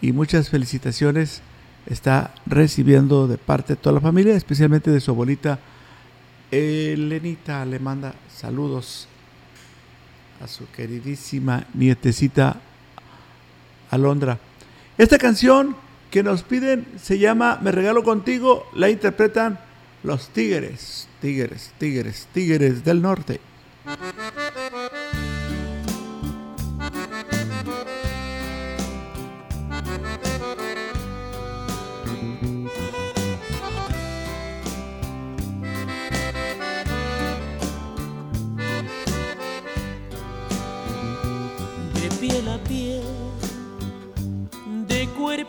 y 0.00 0.10
muchas 0.10 0.50
felicitaciones 0.50 1.40
está 1.86 2.34
recibiendo 2.46 3.28
de 3.28 3.38
parte 3.38 3.74
de 3.74 3.80
toda 3.80 3.94
la 3.94 4.00
familia, 4.00 4.34
especialmente 4.34 4.90
de 4.90 4.98
su 4.98 5.12
abuelita 5.12 5.60
Elenita. 6.54 7.64
Le 7.64 7.78
manda 7.78 8.14
saludos 8.32 9.08
a 10.40 10.46
su 10.46 10.70
queridísima 10.70 11.66
nietecita 11.74 12.56
Alondra. 13.90 14.38
Esta 14.96 15.18
canción 15.18 15.76
que 16.10 16.22
nos 16.22 16.42
piden 16.42 16.86
se 17.00 17.18
llama 17.18 17.58
Me 17.60 17.72
regalo 17.72 18.04
contigo, 18.04 18.68
la 18.74 18.88
interpretan 18.88 19.58
los 20.04 20.28
Tigres, 20.28 21.08
Tigres, 21.20 21.72
Tigres, 21.78 22.28
Tigres 22.32 22.84
del 22.84 23.02
Norte. 23.02 23.40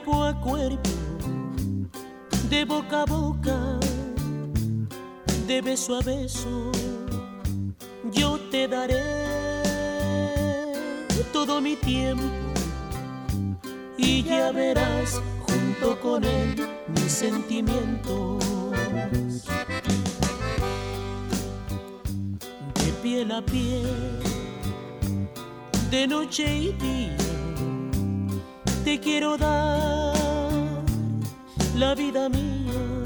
Cuerpo 0.05 0.23
a 0.23 0.39
cuerpo, 0.39 0.89
de 2.49 2.63
boca 2.63 3.01
a 3.01 3.05
boca, 3.05 3.79
de 5.47 5.61
beso 5.61 5.95
a 5.95 6.01
beso, 6.01 6.71
yo 8.11 8.39
te 8.51 8.67
daré 8.67 9.01
todo 11.33 11.59
mi 11.59 11.75
tiempo 11.75 12.23
y 13.97 14.23
ya 14.23 14.51
verás 14.51 15.21
junto 15.41 15.99
con 15.99 16.23
él 16.23 16.55
mis 16.87 17.11
sentimientos. 17.11 18.43
De 22.75 22.91
piel 23.01 23.31
a 23.31 23.41
piel 23.41 24.19
de 25.89 26.07
noche 26.07 26.55
y 26.55 26.71
día 26.73 27.24
te 28.85 28.99
quiero 28.99 29.35
dar 29.35 30.13
la 31.75 31.95
vida 31.95 32.29
mía, 32.29 33.01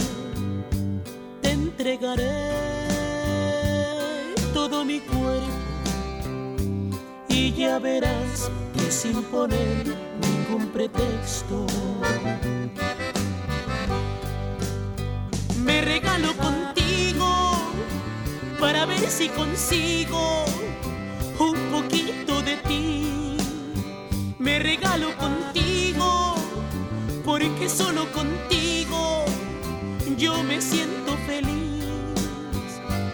te 1.42 1.52
entregaré 1.52 2.26
todo 4.54 4.84
mi 4.84 5.00
cuerpo 5.00 5.48
y 7.30 7.54
ya 7.54 7.80
verás 7.80 8.52
que 8.74 8.92
sin 8.92 9.24
poner 9.24 9.86
ningún 10.22 10.68
pretexto 10.68 11.66
me 15.64 15.80
regalo 15.80 16.34
contigo 16.36 17.54
para 18.60 18.86
ver 18.86 19.10
si 19.10 19.30
consigo 19.30 20.44
un 21.40 21.56
poquito 21.72 22.42
de 22.42 22.58
ti. 22.68 22.99
Me 24.50 24.58
regalo 24.58 25.16
contigo, 25.16 26.34
porque 27.24 27.70
solo 27.70 28.12
contigo 28.12 29.24
yo 30.18 30.42
me 30.42 30.60
siento 30.60 31.16
feliz. 31.28 31.86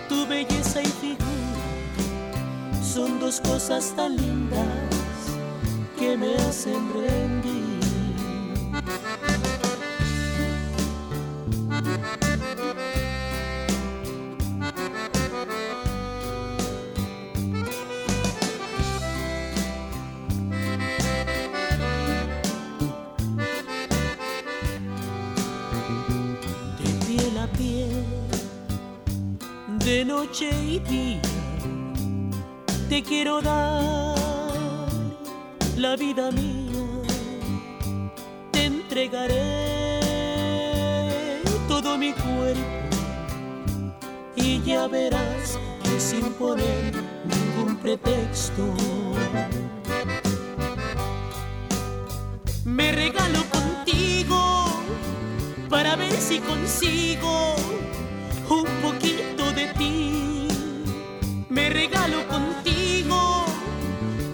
Tu 0.07 0.25
belleza 0.27 0.81
y 0.81 0.86
figura 0.86 1.67
son 2.81 3.19
dos 3.19 3.41
cosas 3.41 3.93
tan 3.97 4.15
lindas 4.15 4.65
que 5.99 6.15
me 6.15 6.36
hacen 6.36 6.81
rendir. 6.93 7.64
Noche 30.36 30.49
y 30.67 30.79
día, 30.79 31.21
te 32.89 33.01
quiero 33.01 33.41
dar 33.41 34.17
la 35.77 35.95
vida 35.95 36.29
mía, 36.31 36.83
te 38.51 38.65
entregaré 38.65 40.01
todo 41.69 41.97
mi 41.97 42.11
cuerpo 42.11 42.59
y 44.36 44.61
ya 44.63 44.88
verás 44.88 45.57
que 45.83 45.99
sin 46.01 46.33
poner 46.33 46.93
ningún 47.23 47.77
pretexto 47.77 48.73
me 52.65 52.91
regalo 52.91 53.39
contigo 53.49 54.65
para 55.69 55.95
ver 55.95 56.11
si 56.11 56.39
consigo 56.39 57.55
Me 61.49 61.70
regalo 61.70 62.28
contigo 62.28 63.45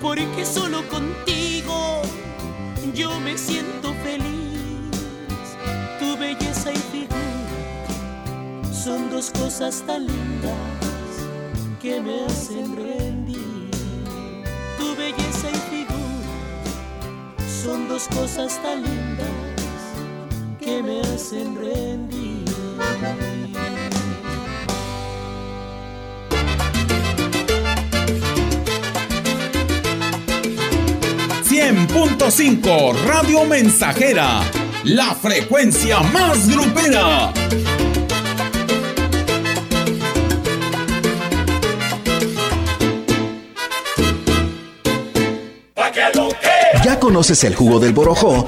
porque 0.02 0.46
solo 0.46 0.88
contigo 0.90 2.02
yo 2.94 3.20
me 3.20 3.38
siento 3.38 3.94
feliz. 4.04 4.92
Tu 6.00 6.18
belleza 6.18 6.72
y 6.72 6.78
figura 6.78 8.74
son 8.74 9.10
dos 9.10 9.32
cosas 9.32 9.84
tan 9.86 10.08
lindas 10.08 10.52
que 11.82 12.02
me 12.02 12.26
hacen 12.26 12.76
rendir. 12.76 13.72
Tu 14.78 14.96
belleza 14.96 15.50
y 15.52 15.60
figura 15.70 16.02
son 17.64 17.88
dos 17.88 18.08
cosas 18.08 18.60
tan 18.64 18.82
lindas 18.84 19.28
que 20.60 20.84
me 20.84 21.02
hacen 21.02 21.56
rendir. 21.56 22.46
100.5 31.88 32.94
Radio 33.06 33.44
Mensajera, 33.44 34.42
la 34.84 35.16
frecuencia 35.16 36.00
más 36.02 36.48
grupera. 36.48 37.34
¿Ya 46.84 47.00
conoces 47.00 47.44
el 47.46 47.56
jugo 47.56 47.80
del 47.80 47.94
borojó? 47.94 48.48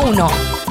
1. 0.03 0.70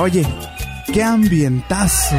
Oye, 0.00 0.24
qué 0.92 1.02
ambientazo. 1.02 2.14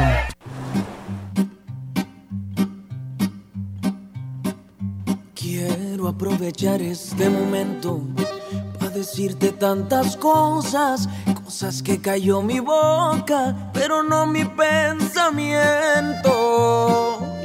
Quiero 5.34 6.06
aprovechar 6.06 6.82
este 6.82 7.30
momento 7.30 8.02
para 8.78 8.90
decirte 8.90 9.52
tantas 9.52 10.14
cosas, 10.18 11.08
cosas 11.42 11.82
que 11.82 12.02
cayó 12.02 12.42
mi 12.42 12.60
boca, 12.60 13.70
pero 13.72 14.02
no 14.02 14.26
mi 14.26 14.44
pensamiento. 14.44 15.62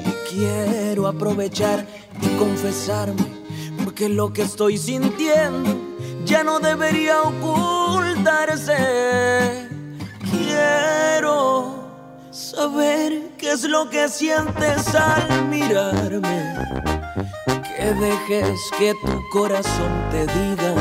Y 0.05 0.11
quiero 0.35 1.07
aprovechar 1.07 1.87
y 2.21 2.27
confesarme, 2.37 3.23
porque 3.85 4.09
lo 4.09 4.33
que 4.33 4.41
estoy 4.41 4.77
sintiendo 4.77 5.79
ya 6.25 6.43
no 6.43 6.59
debería 6.59 7.21
ocultarse. 7.21 8.75
Quiero 10.37 11.75
saber 12.31 13.31
qué 13.37 13.51
es 13.53 13.63
lo 13.63 13.89
que 13.89 14.09
sientes 14.09 14.93
al 14.95 15.45
mirarme. 15.47 16.55
Que 17.77 17.93
dejes 17.93 18.59
que 18.77 18.93
tu 19.05 19.21
corazón 19.31 19.91
te 20.11 20.25
diga 20.27 20.75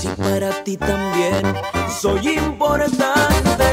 si 0.00 0.08
para 0.08 0.50
ti 0.64 0.76
también 0.76 1.42
soy 2.00 2.28
importante. 2.38 3.67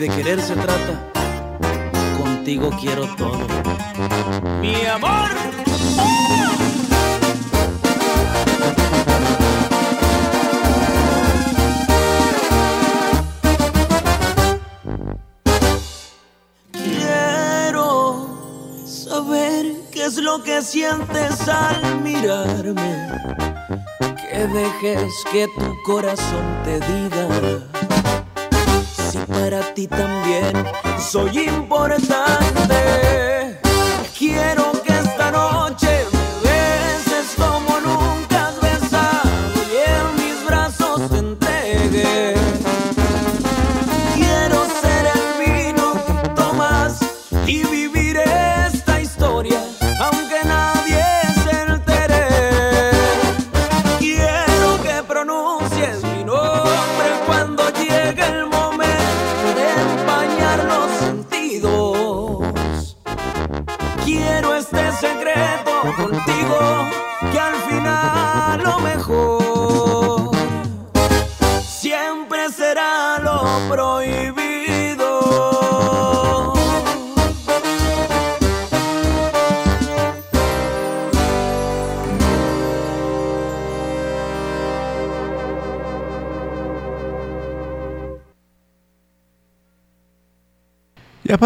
De 0.00 0.08
querer 0.08 0.40
se 0.40 0.54
trata, 0.54 1.12
contigo 2.16 2.70
quiero 2.80 3.06
todo. 3.16 3.46
Mi 4.62 4.86
amor. 4.86 5.28
Quiero 16.72 18.26
saber 18.86 19.66
qué 19.92 20.06
es 20.06 20.16
lo 20.16 20.42
que 20.42 20.62
sientes 20.62 21.46
al 21.46 22.00
mirarme. 22.00 23.06
Que 24.16 24.46
dejes 24.46 25.12
que 25.30 25.46
tu 25.58 25.76
corazón 25.84 26.62
te 26.64 26.80
diga 26.80 27.89
para 29.40 29.72
ti 29.74 29.86
también 29.86 30.52
soy 30.98 31.38
importante. 31.38 33.09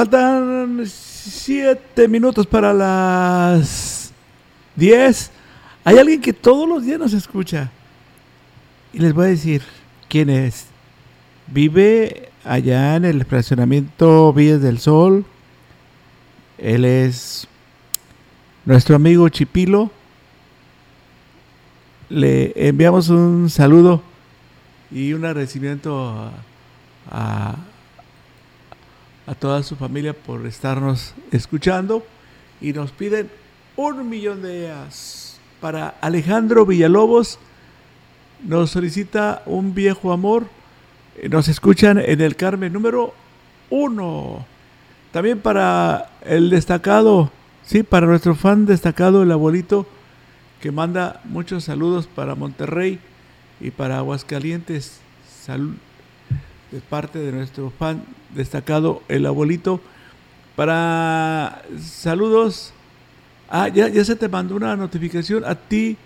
Faltan 0.09 0.83
7 0.87 2.09
minutos 2.09 2.47
para 2.47 2.73
las 2.75 4.13
10. 4.77 5.31
Hay 5.85 5.99
alguien 5.99 6.21
que 6.21 6.33
todos 6.33 6.69
los 6.69 6.85
días 6.85 6.99
nos 6.99 7.13
escucha. 7.15 7.71
Y 8.93 8.99
les 8.99 9.13
voy 9.15 9.27
a 9.27 9.29
decir 9.29 9.63
quién 10.09 10.29
es. 10.31 10.67
Vive 11.47 12.29
allá 12.45 12.97
en 12.97 13.05
el 13.07 13.25
fraccionamiento 13.25 14.33
Villas 14.35 14.61
del 14.61 14.79
Sol. 14.79 15.25
Él 16.59 16.85
es 16.85 17.47
nuestro 18.67 18.97
amigo 18.97 19.29
Chipilo. 19.31 19.91
Le 22.11 22.53
enviamos 22.69 23.09
un 23.09 23.49
saludo 23.49 24.03
y 24.91 25.15
un 25.15 25.25
agradecimiento 25.25 26.11
a, 26.11 26.31
a- 27.11 27.57
a 29.27 29.35
toda 29.35 29.63
su 29.63 29.77
familia 29.77 30.13
por 30.13 30.47
estarnos 30.47 31.15
escuchando 31.31 32.05
y 32.61 32.73
nos 32.73 32.93
piden 32.93 33.31
un 33.77 34.09
millón 34.09 34.43
de 34.43 34.67
ellas. 34.67 35.39
Para 35.61 35.95
Alejandro 36.01 36.67
Villalobos 36.67 37.39
nos 38.45 38.71
solicita 38.71 39.43
un 39.47 39.75
viejo 39.75 40.13
amor. 40.13 40.47
Eh, 41.17 41.29
Nos 41.29 41.49
escuchan 41.49 41.99
en 41.99 42.21
el 42.21 42.37
Carmen 42.37 42.73
número 42.73 43.15
uno. 43.71 44.45
También 45.13 45.41
para 45.41 46.11
el 46.23 46.51
destacado, 46.51 47.31
sí, 47.65 47.83
para 47.83 48.07
nuestro 48.07 48.35
fan 48.35 48.67
destacado, 48.67 49.23
el 49.23 49.33
abuelito, 49.33 49.87
que 50.61 50.73
manda 50.73 51.21
muchos 51.25 51.65
saludos 51.65 52.07
para 52.07 52.35
Monterrey 52.35 52.99
y 53.61 53.71
para 53.71 53.99
Aguascalientes. 53.99 55.01
Salud 55.43 55.75
de 56.73 56.81
parte 56.81 57.21
de 57.21 57.33
nuestro 57.33 57.71
fan 57.71 58.03
destacado, 58.35 59.03
el 59.09 59.27
abuelito. 59.27 59.81
Para 60.57 61.63
saludos. 61.81 62.73
Ah, 63.49 63.69
ya, 63.69 63.89
ya 63.89 64.05
se 64.05 64.17
te 64.17 64.29
mandó 64.29 64.57
una 64.57 64.77
notificación 64.77 65.45
a 65.45 65.55
ti 65.55 65.97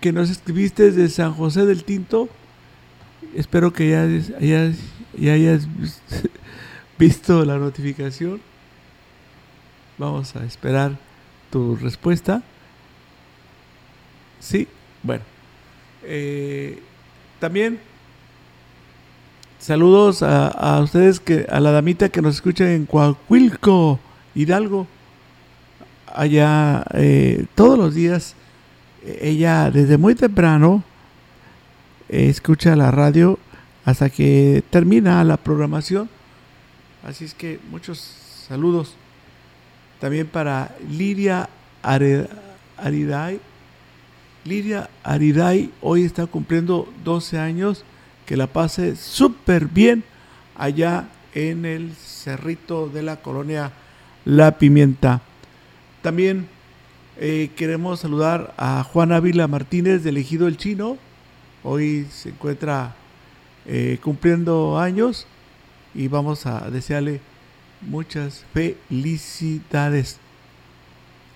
que 0.00 0.12
nos 0.12 0.30
escribiste 0.30 0.90
desde 0.90 1.08
San 1.08 1.32
José 1.34 1.66
del 1.66 1.84
Tinto. 1.84 2.28
Espero 3.34 3.72
que 3.72 3.90
ya, 3.90 4.06
ya, 4.38 4.72
ya 5.18 5.32
hayas 5.32 5.66
visto 6.98 7.44
la 7.44 7.58
notificación. 7.58 8.40
Vamos 9.98 10.34
a 10.36 10.44
esperar 10.44 10.98
tu 11.50 11.76
respuesta. 11.76 12.42
Sí, 14.40 14.68
bueno. 15.02 15.24
Eh, 16.02 16.80
también 17.40 17.78
saludos 19.64 20.22
a, 20.22 20.78
ustedes, 20.82 21.20
que 21.20 21.46
a 21.48 21.58
la 21.58 21.70
damita 21.72 22.10
que 22.10 22.20
nos 22.20 22.34
escucha 22.34 22.70
en 22.70 22.84
Coahuilco, 22.84 23.98
Hidalgo. 24.34 24.86
Allá 26.14 26.84
eh, 26.92 27.46
todos 27.54 27.78
los 27.78 27.94
días, 27.94 28.34
eh, 29.02 29.20
ella 29.22 29.70
desde 29.70 29.96
muy 29.96 30.14
temprano 30.14 30.84
eh, 32.10 32.28
escucha 32.28 32.76
la 32.76 32.90
radio 32.90 33.38
hasta 33.86 34.10
que 34.10 34.62
termina 34.68 35.24
la 35.24 35.38
programación. 35.38 36.10
Así 37.02 37.24
es 37.24 37.32
que 37.32 37.58
muchos 37.70 37.98
saludos. 38.46 38.96
También 39.98 40.26
para 40.26 40.76
Lidia 40.90 41.48
Ariday. 41.82 43.40
Lidia 44.44 44.90
Ariday 45.02 45.72
hoy 45.80 46.04
está 46.04 46.26
cumpliendo 46.26 46.86
12 47.02 47.38
años. 47.38 47.82
Que 48.26 48.36
la 48.36 48.46
pase 48.46 48.96
súper 48.96 49.66
bien 49.66 50.04
allá 50.56 51.08
en 51.34 51.64
el 51.64 51.94
cerrito 51.94 52.88
de 52.88 53.02
la 53.02 53.16
colonia 53.16 53.72
La 54.24 54.58
Pimienta. 54.58 55.20
También 56.02 56.48
eh, 57.18 57.50
queremos 57.56 58.00
saludar 58.00 58.54
a 58.56 58.82
Juan 58.82 59.12
Ávila 59.12 59.46
Martínez 59.46 60.02
del 60.02 60.16
Ejido 60.16 60.48
El 60.48 60.56
Chino. 60.56 60.96
Hoy 61.62 62.06
se 62.10 62.30
encuentra 62.30 62.94
eh, 63.66 63.98
cumpliendo 64.02 64.78
años 64.78 65.26
y 65.94 66.08
vamos 66.08 66.46
a 66.46 66.70
desearle 66.70 67.20
muchas 67.80 68.44
felicidades. 68.52 70.18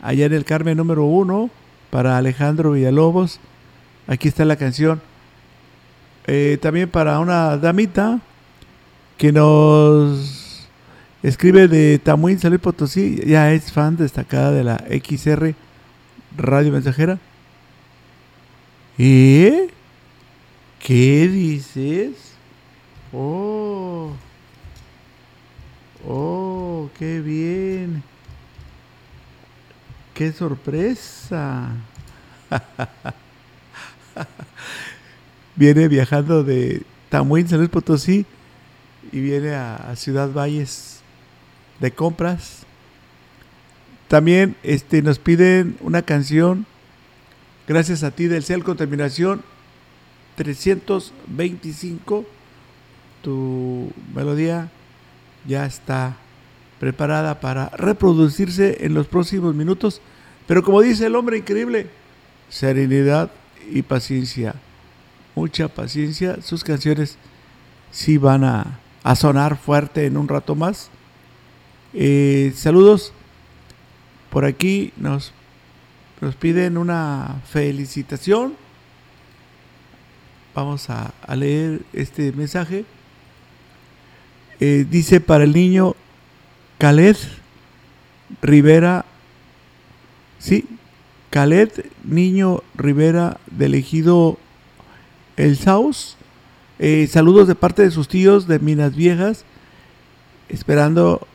Allá 0.01 0.27
en 0.27 0.33
el 0.33 0.45
Carmen 0.45 0.77
número 0.77 1.05
uno 1.05 1.51
para 1.91 2.17
Alejandro 2.17 2.73
Villalobos. 2.73 3.41
Aquí 4.07 4.29
está 4.29 4.45
la 4.45 4.57
canción. 4.57 5.01
Eh, 6.29 6.59
también 6.61 6.91
para 6.91 7.19
una 7.21 7.57
damita 7.57 8.21
que 9.17 9.33
nos 9.33 10.39
Escribe 11.23 11.67
de 11.67 11.99
Tamuín, 11.99 12.39
San 12.39 12.51
Luis 12.51 12.61
Potosí. 12.63 13.21
Ya 13.27 13.53
es 13.53 13.73
fan 13.73 13.97
destacada 13.97 14.53
de 14.53 14.63
la 14.63 14.77
XR 14.89 15.55
Radio 16.37 16.73
Mensajera. 16.73 17.19
¿Eh? 18.99 19.69
¿Qué 20.79 21.29
dices? 21.29 22.35
Oh. 23.13 24.13
Oh, 26.07 26.89
qué 26.99 27.21
bien. 27.21 28.05
Qué 30.15 30.33
sorpresa. 30.33 31.71
viene 35.59 35.89
viajando 35.89 36.45
de 36.45 36.83
Tamuín, 37.09 37.49
San 37.49 37.59
Luis 37.59 37.69
Potosí 37.71 38.25
y 39.11 39.21
viene 39.21 39.55
a, 39.55 39.93
Ciudad 39.97 40.33
Valles 40.33 41.01
de 41.81 41.91
compras. 41.91 42.63
También 44.07 44.57
este, 44.63 45.03
nos 45.03 45.19
piden 45.19 45.77
una 45.81 46.03
canción, 46.03 46.65
gracias 47.67 48.05
a 48.05 48.13
ti, 48.13 48.29
del 48.29 48.45
CEL 48.45 48.63
con 48.63 48.77
terminación 48.77 49.43
325. 50.37 52.25
Tu 53.23 53.91
melodía 54.15 54.71
ya 55.45 55.67
está 55.67 56.17
preparada 56.79 57.41
para 57.41 57.71
reproducirse 57.71 58.87
en 58.87 58.95
los 58.95 59.09
próximos 59.09 59.57
minutos. 59.57 60.01
Pero 60.47 60.63
como 60.63 60.81
dice 60.81 61.07
el 61.07 61.17
hombre 61.17 61.39
increíble, 61.39 61.89
serenidad 62.49 63.33
y 63.71 63.83
paciencia. 63.83 64.55
Mucha 65.35 65.69
paciencia. 65.69 66.41
Sus 66.43 66.65
canciones 66.65 67.17
sí 67.91 68.19
van 68.19 68.45
a, 68.45 68.81
a 69.03 69.17
sonar 69.17 69.57
fuerte 69.57 70.07
en 70.07 70.17
un 70.17 70.29
rato 70.29 70.55
más. 70.55 70.91
Eh, 71.95 72.53
saludos. 72.55 73.13
Por 74.31 74.45
aquí 74.45 74.93
nos, 74.97 75.33
nos 76.21 76.35
piden 76.37 76.77
una 76.77 77.41
felicitación. 77.51 78.55
Vamos 80.55 80.91
a, 80.91 81.15
leer 81.35 81.83
este 81.93 82.33
mensaje. 82.33 82.85
Eh, 84.61 84.85
dice 84.91 85.21
para 85.21 85.45
el 85.45 85.53
niño 85.53 85.95
Khaled 86.79 87.17
Rivera. 88.43 89.05
Sí, 90.39 90.67
Khaled 91.31 91.71
Niño 92.05 92.63
Rivera 92.75 93.39
del 93.51 93.75
ejido 93.75 94.39
El 95.39 95.57
Saus. 95.57 96.17
Eh, 96.81 97.07
saludos 97.07 97.47
de 97.47 97.55
parte 97.55 97.83
de 97.83 97.93
sus 97.93 98.09
tíos 98.09 98.49
de 98.49 98.59
Minas 98.59 98.97
Viejas. 98.97 99.45
Esperando 100.49 101.27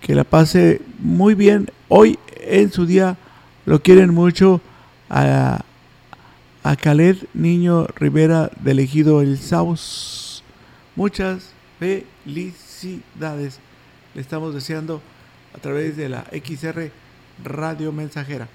que 0.00 0.16
la 0.16 0.24
pase 0.24 0.80
muy 0.98 1.34
bien 1.34 1.70
hoy 1.88 2.18
en 2.40 2.72
su 2.72 2.86
día. 2.86 3.16
Lo 3.66 3.82
quieren 3.82 4.12
mucho 4.12 4.60
a, 5.08 5.64
a 6.64 6.76
Niño 7.34 7.86
Rivera 7.94 8.50
del 8.60 8.80
ejido 8.80 9.20
El 9.22 9.38
Saus. 9.38 10.42
Muchas 10.96 11.52
felicidades. 11.78 13.60
Le 14.12 14.20
estamos 14.20 14.54
deseando 14.54 15.00
a 15.54 15.58
través 15.58 15.96
de 15.96 16.08
la 16.08 16.24
XR 16.32 16.90
Radio 17.44 17.92
Mensajera. 17.92 18.48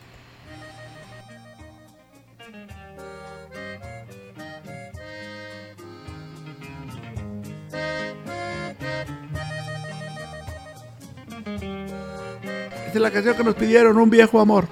Es 12.95 13.01
la 13.01 13.11
canción 13.11 13.35
que 13.35 13.43
nos 13.43 13.55
pidieron, 13.55 13.97
Un 13.97 14.09
viejo 14.09 14.39
amor. 14.39 14.69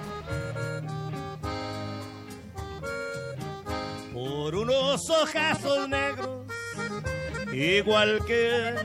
Por 4.14 4.54
unos 4.54 5.10
ojazos 5.10 5.86
negros, 5.90 6.46
igual 7.52 8.24
que 8.24 8.76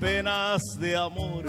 penas 0.00 0.62
de 0.80 0.96
amor. 0.96 1.44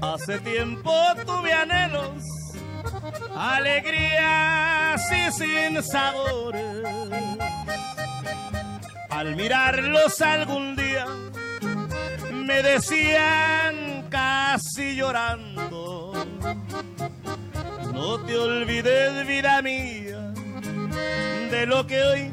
Hace 0.00 0.40
tiempo 0.40 0.92
tuve 1.24 1.52
anhelos, 1.52 2.24
alegrías 3.36 5.00
y 5.12 5.30
sin 5.30 5.80
sabor. 5.80 6.56
Al 9.10 9.36
mirarlos 9.36 10.20
algún 10.20 10.74
día, 10.74 11.06
me 12.32 12.62
decían 12.64 13.77
casi 14.58 14.96
llorando, 14.96 16.12
no 17.92 18.18
te 18.26 18.36
olvides 18.36 19.26
vida 19.26 19.62
mía 19.62 20.32
de 21.50 21.64
lo 21.66 21.86
que 21.86 22.02
hoy 22.02 22.30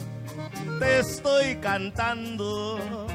te 0.80 0.99
estoy 0.99 1.55
cantando. 1.57 3.07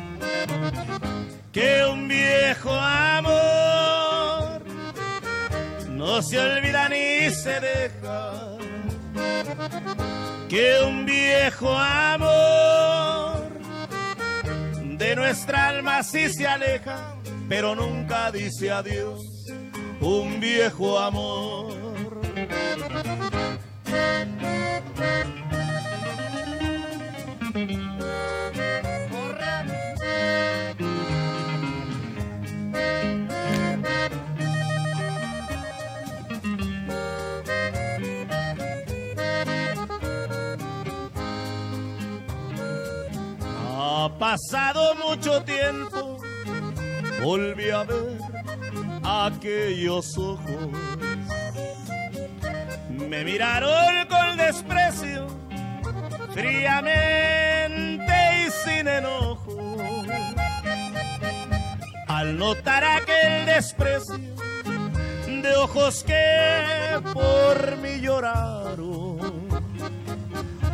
Que 1.51 1.85
un 1.93 2.07
viejo 2.07 2.71
amor 2.71 4.63
no 5.89 6.23
se 6.23 6.39
olvida 6.39 6.89
ni 6.89 7.31
se 7.31 7.59
deja. 7.61 8.33
Que 10.49 10.83
un 10.87 11.05
viejo 11.05 11.77
amor 11.77 13.51
de 14.99 15.17
nuestra 15.17 15.69
alma 15.69 16.03
sí 16.05 16.29
se 16.29 16.47
aleja, 16.47 17.17
pero 17.51 17.75
nunca 17.75 18.31
dice 18.31 18.71
adiós. 18.71 19.27
Un 20.01 20.39
viejo 20.39 20.97
amor. 21.01 21.75
Ha 43.77 44.19
pasado 44.21 44.95
mucho 44.95 45.43
tiempo, 45.43 46.20
volví 47.23 47.71
a 47.71 47.85
ver 47.85 48.19
aquellos 49.05 50.17
ojos. 50.19 50.69
Me 53.09 53.25
miraron 53.25 54.07
con 54.09 54.37
desprecio, 54.37 55.27
fríamente 56.33 58.13
y 58.47 58.51
sin 58.51 58.89
enojo. 58.89 59.77
Al 62.09 62.39
notar 62.39 62.85
aquel 62.85 63.47
desprecio 63.47 64.19
de 65.27 65.57
ojos 65.57 66.05
que 66.05 67.01
por 67.13 67.77
mí 67.79 68.01
lloraron, 68.01 69.19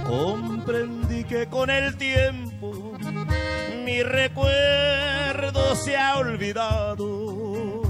comprendí 0.06 1.24
que 1.24 1.46
con 1.46 1.70
el 1.70 1.96
tiempo 1.96 2.92
mi 3.84 4.02
recuerdo 4.02 5.25
se 5.76 5.96
ha 5.96 6.18
olvidado. 6.18 7.82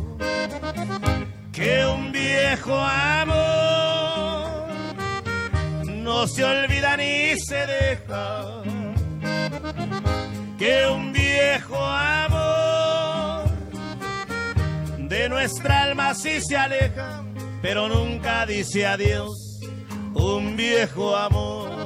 Que 1.52 1.86
un 1.86 2.12
viejo 2.12 2.76
amor 2.76 4.66
no 5.86 6.26
se 6.26 6.44
olvida 6.44 6.96
ni 6.96 7.38
se 7.38 7.66
deja. 7.66 8.62
Que 10.58 10.86
un 10.88 11.12
viejo 11.12 11.76
amor 11.76 13.50
de 14.98 15.28
nuestra 15.28 15.82
alma 15.84 16.14
sí 16.14 16.40
se 16.40 16.56
aleja, 16.56 17.22
pero 17.62 17.88
nunca 17.88 18.46
dice 18.46 18.86
adiós. 18.86 19.60
Un 20.14 20.56
viejo 20.56 21.14
amor. 21.16 21.85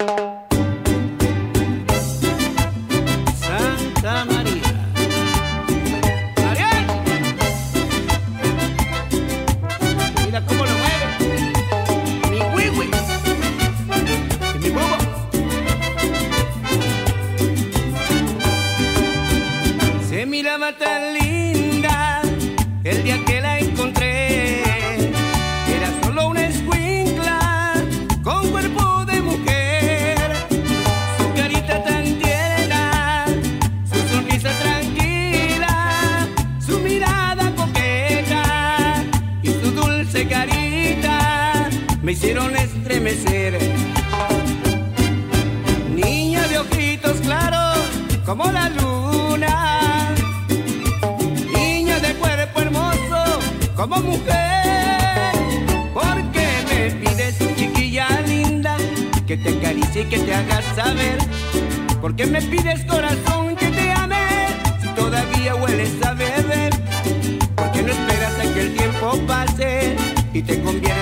Beber? 65.77 66.73
¿Por 67.55 67.71
qué 67.71 67.83
no 67.83 67.91
esperas 67.91 68.39
a 68.39 68.53
que 68.53 68.61
el 68.61 68.75
tiempo 68.75 69.17
pase 69.27 69.95
y 70.33 70.41
te 70.41 70.61
conviertas 70.61 71.00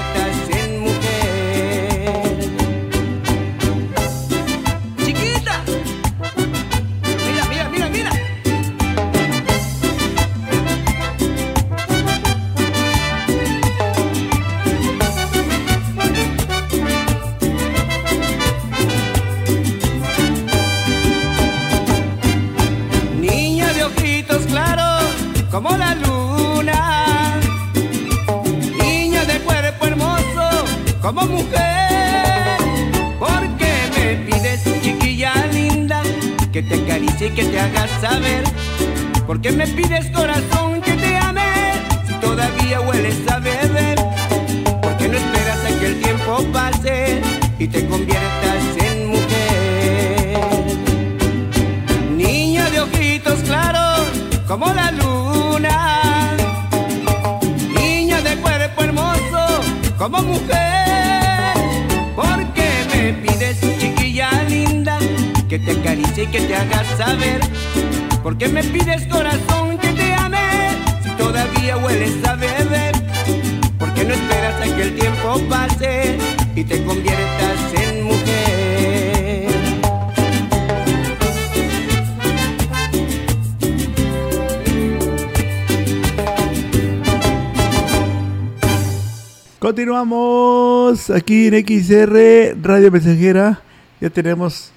Continuamos 90.04 91.10
aquí 91.10 91.48
en 91.48 91.56
XR 91.56 92.56
Radio 92.64 92.90
Mensajera. 92.90 93.60
Ya 94.00 94.10
tenemos 94.10 94.72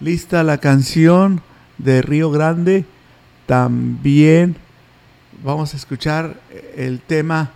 lista 0.00 0.42
la 0.42 0.58
canción 0.58 1.42
de 1.78 2.02
Río 2.02 2.28
Grande. 2.32 2.84
También 3.46 4.56
vamos 5.44 5.74
a 5.74 5.76
escuchar 5.76 6.40
el 6.76 6.98
tema 6.98 7.52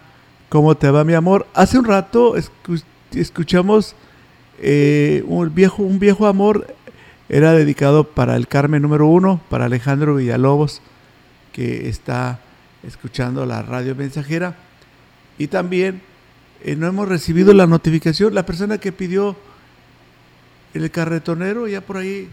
¿Cómo 0.49 0.77
te 0.77 0.93
va 0.93 1.03
mi 1.03 1.15
amor? 1.15 1.49
Hace 1.55 1.81
un 1.81 1.87
rato 1.87 2.37
escu- 2.37 2.85
escuchamos 3.13 3.97
eh, 4.61 5.25
un, 5.27 5.53
viejo, 5.53 5.83
un 5.83 5.99
viejo 5.99 6.29
amor. 6.29 6.73
Era 7.29 7.53
dedicado 7.53 8.05
para 8.05 8.37
el 8.37 8.47
Carmen 8.47 8.83
número 8.83 9.09
uno, 9.09 9.41
para 9.49 9.65
Alejandro 9.65 10.15
Villalobos, 10.15 10.83
que 11.53 11.89
está 11.89 12.39
escuchando 12.85 13.45
la 13.45 13.63
radio 13.63 13.97
mensajera. 13.97 14.55
Y 15.37 15.49
también 15.49 16.01
eh, 16.65 16.77
no 16.77 16.87
hemos 16.87 17.09
recibido 17.09 17.53
la 17.53 17.67
notificación. 17.67 18.35
La 18.35 18.45
persona 18.47 18.79
que 18.79 18.93
pidió 18.93 19.37
el 20.75 20.91
carretonero, 20.91 21.69
ya 21.69 21.81
por 21.81 21.97
ahí 21.99 22.29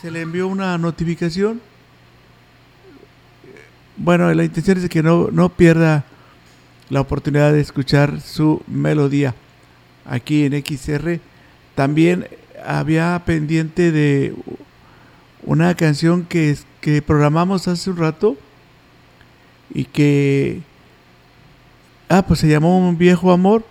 se 0.00 0.10
le 0.10 0.20
envió 0.20 0.48
una 0.48 0.76
notificación. 0.78 1.60
Bueno, 3.96 4.32
la 4.34 4.44
intención 4.44 4.78
es 4.78 4.88
que 4.88 5.02
no, 5.02 5.30
no 5.30 5.48
pierda 5.48 6.04
la 6.90 7.00
oportunidad 7.00 7.52
de 7.52 7.60
escuchar 7.60 8.20
su 8.20 8.62
melodía 8.66 9.34
aquí 10.04 10.44
en 10.44 10.52
XR. 10.52 11.20
También 11.74 12.28
había 12.64 13.22
pendiente 13.24 13.92
de 13.92 14.34
una 15.42 15.74
canción 15.74 16.24
que, 16.24 16.56
que 16.80 17.02
programamos 17.02 17.68
hace 17.68 17.90
un 17.90 17.96
rato 17.96 18.36
y 19.72 19.84
que 19.84 20.62
ah 22.08 22.22
pues 22.26 22.40
se 22.40 22.48
llamó 22.48 22.78
un 22.78 22.96
viejo 22.98 23.32
amor. 23.32 23.64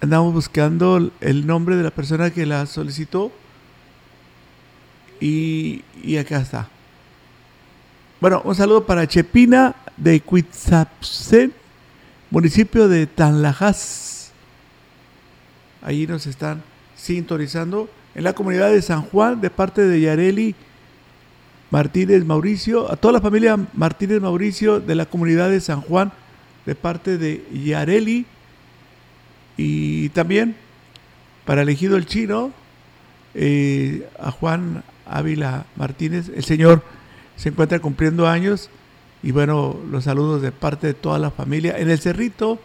Andamos 0.00 0.32
buscando 0.32 1.10
el 1.20 1.46
nombre 1.46 1.76
de 1.76 1.82
la 1.82 1.90
persona 1.90 2.30
que 2.30 2.46
la 2.46 2.66
solicitó. 2.66 3.30
Y, 5.20 5.82
y 6.02 6.16
acá 6.16 6.40
está. 6.40 6.68
Bueno 8.20 8.42
un 8.44 8.54
saludo 8.54 8.86
para 8.86 9.06
Chepina 9.06 9.76
de 9.96 10.20
Cuitzapsen 10.20 11.52
municipio 12.30 12.88
de 12.88 13.06
Tanlajas 13.06 14.10
allí 15.82 16.06
nos 16.06 16.26
están 16.26 16.62
sintonizando. 16.96 17.88
En 18.14 18.24
la 18.24 18.32
comunidad 18.32 18.70
de 18.70 18.82
San 18.82 19.02
Juan 19.02 19.40
de 19.40 19.50
parte 19.50 19.82
de 19.82 20.00
Yareli 20.00 20.54
Martínez 21.70 22.24
Mauricio, 22.24 22.90
a 22.90 22.96
toda 22.96 23.12
la 23.12 23.20
familia 23.20 23.56
Martínez 23.72 24.20
Mauricio 24.20 24.80
de 24.80 24.96
la 24.96 25.06
comunidad 25.06 25.48
de 25.50 25.60
San 25.60 25.80
Juan, 25.80 26.12
de 26.66 26.74
parte 26.74 27.18
de 27.18 27.44
Yareli, 27.52 28.26
y 29.56 30.08
también 30.10 30.56
para 31.44 31.62
elegido 31.62 31.96
el 31.96 32.06
chino, 32.06 32.52
eh, 33.34 34.08
a 34.18 34.30
Juan 34.30 34.82
Ávila 35.06 35.66
Martínez, 35.76 36.30
el 36.34 36.44
señor 36.44 36.82
se 37.36 37.50
encuentra 37.50 37.78
cumpliendo 37.78 38.28
años, 38.28 38.70
y 39.22 39.32
bueno, 39.32 39.78
los 39.90 40.04
saludos 40.04 40.42
de 40.42 40.52
parte 40.52 40.86
de 40.86 40.94
toda 40.94 41.18
la 41.18 41.30
familia. 41.30 41.78
En 41.78 41.90
el 41.90 41.98
Cerrito 41.98 42.58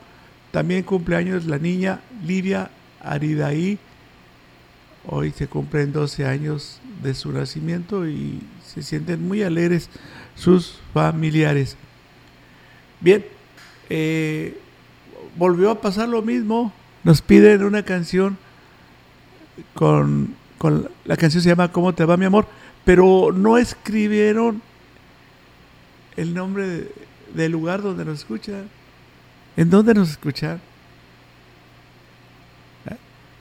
también 0.51 0.83
cumple 0.83 1.17
años 1.17 1.45
la 1.45 1.57
niña 1.57 2.01
Livia 2.23 2.71
Aridaí 3.01 3.77
Hoy 5.07 5.31
se 5.31 5.47
cumplen 5.47 5.91
12 5.93 6.25
años 6.25 6.79
de 7.03 7.13
su 7.13 7.31
nacimiento 7.31 8.07
y 8.07 8.41
se 8.65 8.81
sienten 8.81 9.27
muy 9.27 9.43
alegres 9.43 9.89
sus 10.35 10.79
familiares. 10.93 11.77
Bien, 13.01 13.23
eh, 13.89 14.57
volvió 15.37 15.69
a 15.71 15.81
pasar 15.81 16.09
lo 16.09 16.21
mismo. 16.21 16.71
Nos 17.03 17.21
piden 17.21 17.63
una 17.63 17.83
canción 17.83 18.37
con, 19.73 20.35
con 20.57 20.89
la 21.05 21.17
canción 21.17 21.41
se 21.43 21.49
llama 21.49 21.71
¿Cómo 21.71 21.93
te 21.93 22.05
va 22.05 22.17
mi 22.17 22.25
amor? 22.25 22.47
Pero 22.83 23.31
no 23.33 23.57
escribieron 23.57 24.61
el 26.17 26.33
nombre 26.33 26.67
de- 26.67 26.91
del 27.33 27.51
lugar 27.51 27.81
donde 27.81 28.05
nos 28.05 28.19
escuchan. 28.19 28.67
¿En 29.57 29.69
dónde 29.69 29.93
nos 29.93 30.09
escuchan? 30.11 30.61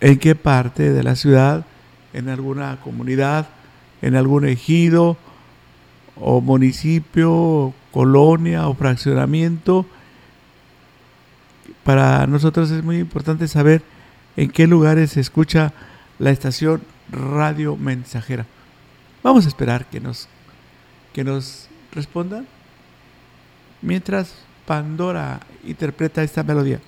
¿En 0.00 0.18
qué 0.18 0.34
parte 0.34 0.92
de 0.92 1.02
la 1.02 1.16
ciudad? 1.16 1.64
¿En 2.12 2.28
alguna 2.28 2.78
comunidad? 2.82 3.48
¿En 4.02 4.16
algún 4.16 4.46
ejido? 4.46 5.16
¿O 6.16 6.40
municipio? 6.40 7.32
o 7.32 7.74
¿Colonia? 7.92 8.68
¿O 8.68 8.74
fraccionamiento? 8.74 9.86
Para 11.84 12.26
nosotros 12.26 12.70
es 12.70 12.82
muy 12.82 12.98
importante 12.98 13.46
saber 13.46 13.82
en 14.36 14.50
qué 14.50 14.66
lugares 14.66 15.12
se 15.12 15.20
escucha 15.20 15.72
la 16.18 16.30
estación 16.30 16.82
Radio 17.10 17.76
Mensajera. 17.76 18.46
Vamos 19.22 19.44
a 19.44 19.48
esperar 19.48 19.86
que 19.86 20.00
nos, 20.00 20.28
que 21.12 21.24
nos 21.24 21.68
respondan. 21.92 22.46
Mientras 23.82 24.34
Pandora 24.66 25.40
interpreta 25.64 26.22
esta 26.22 26.42
melodía. 26.42 26.80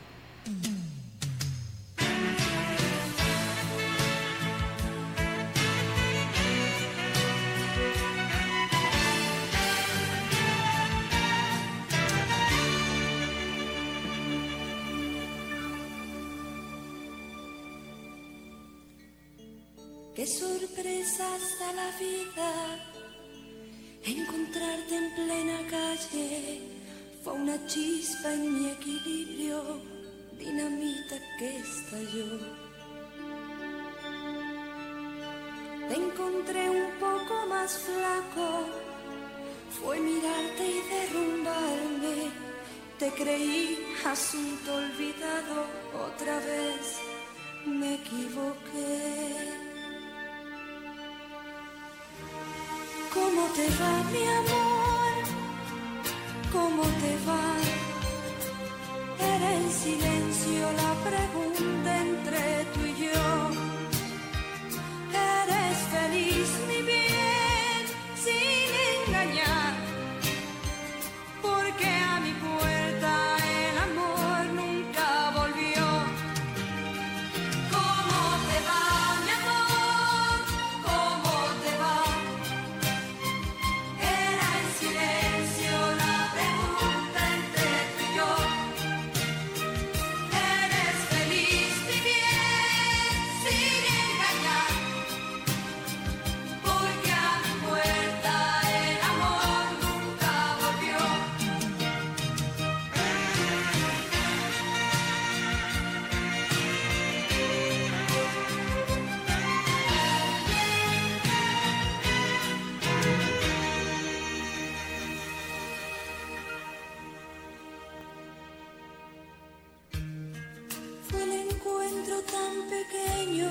Encuentro 121.86 122.20
tan 122.22 122.54
pequeño 122.68 123.50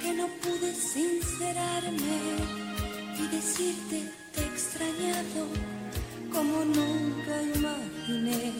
que 0.00 0.12
no 0.14 0.26
pude 0.42 0.72
sincerarme 0.74 2.18
y 3.18 3.26
decirte 3.28 4.12
te 4.32 4.40
he 4.40 4.46
extrañado 4.46 5.46
como 6.32 6.64
nunca 6.64 7.42
imaginé. 7.42 8.52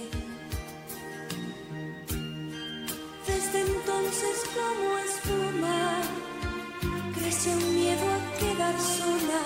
Desde 3.27 3.61
entonces 3.61 4.37
como 4.57 4.99
espuma 5.09 6.03
creció 7.14 7.53
un 7.53 7.74
miedo 7.74 8.07
a 8.16 8.39
quedar 8.41 8.74
sola 8.81 9.43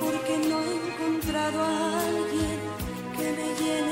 porque 0.00 0.38
no 0.48 0.60
he 0.62 0.74
encontrado 0.88 1.62
a 1.62 2.00
alguien 2.08 2.58
que 3.16 3.26
me 3.36 3.48
llene 3.60 3.91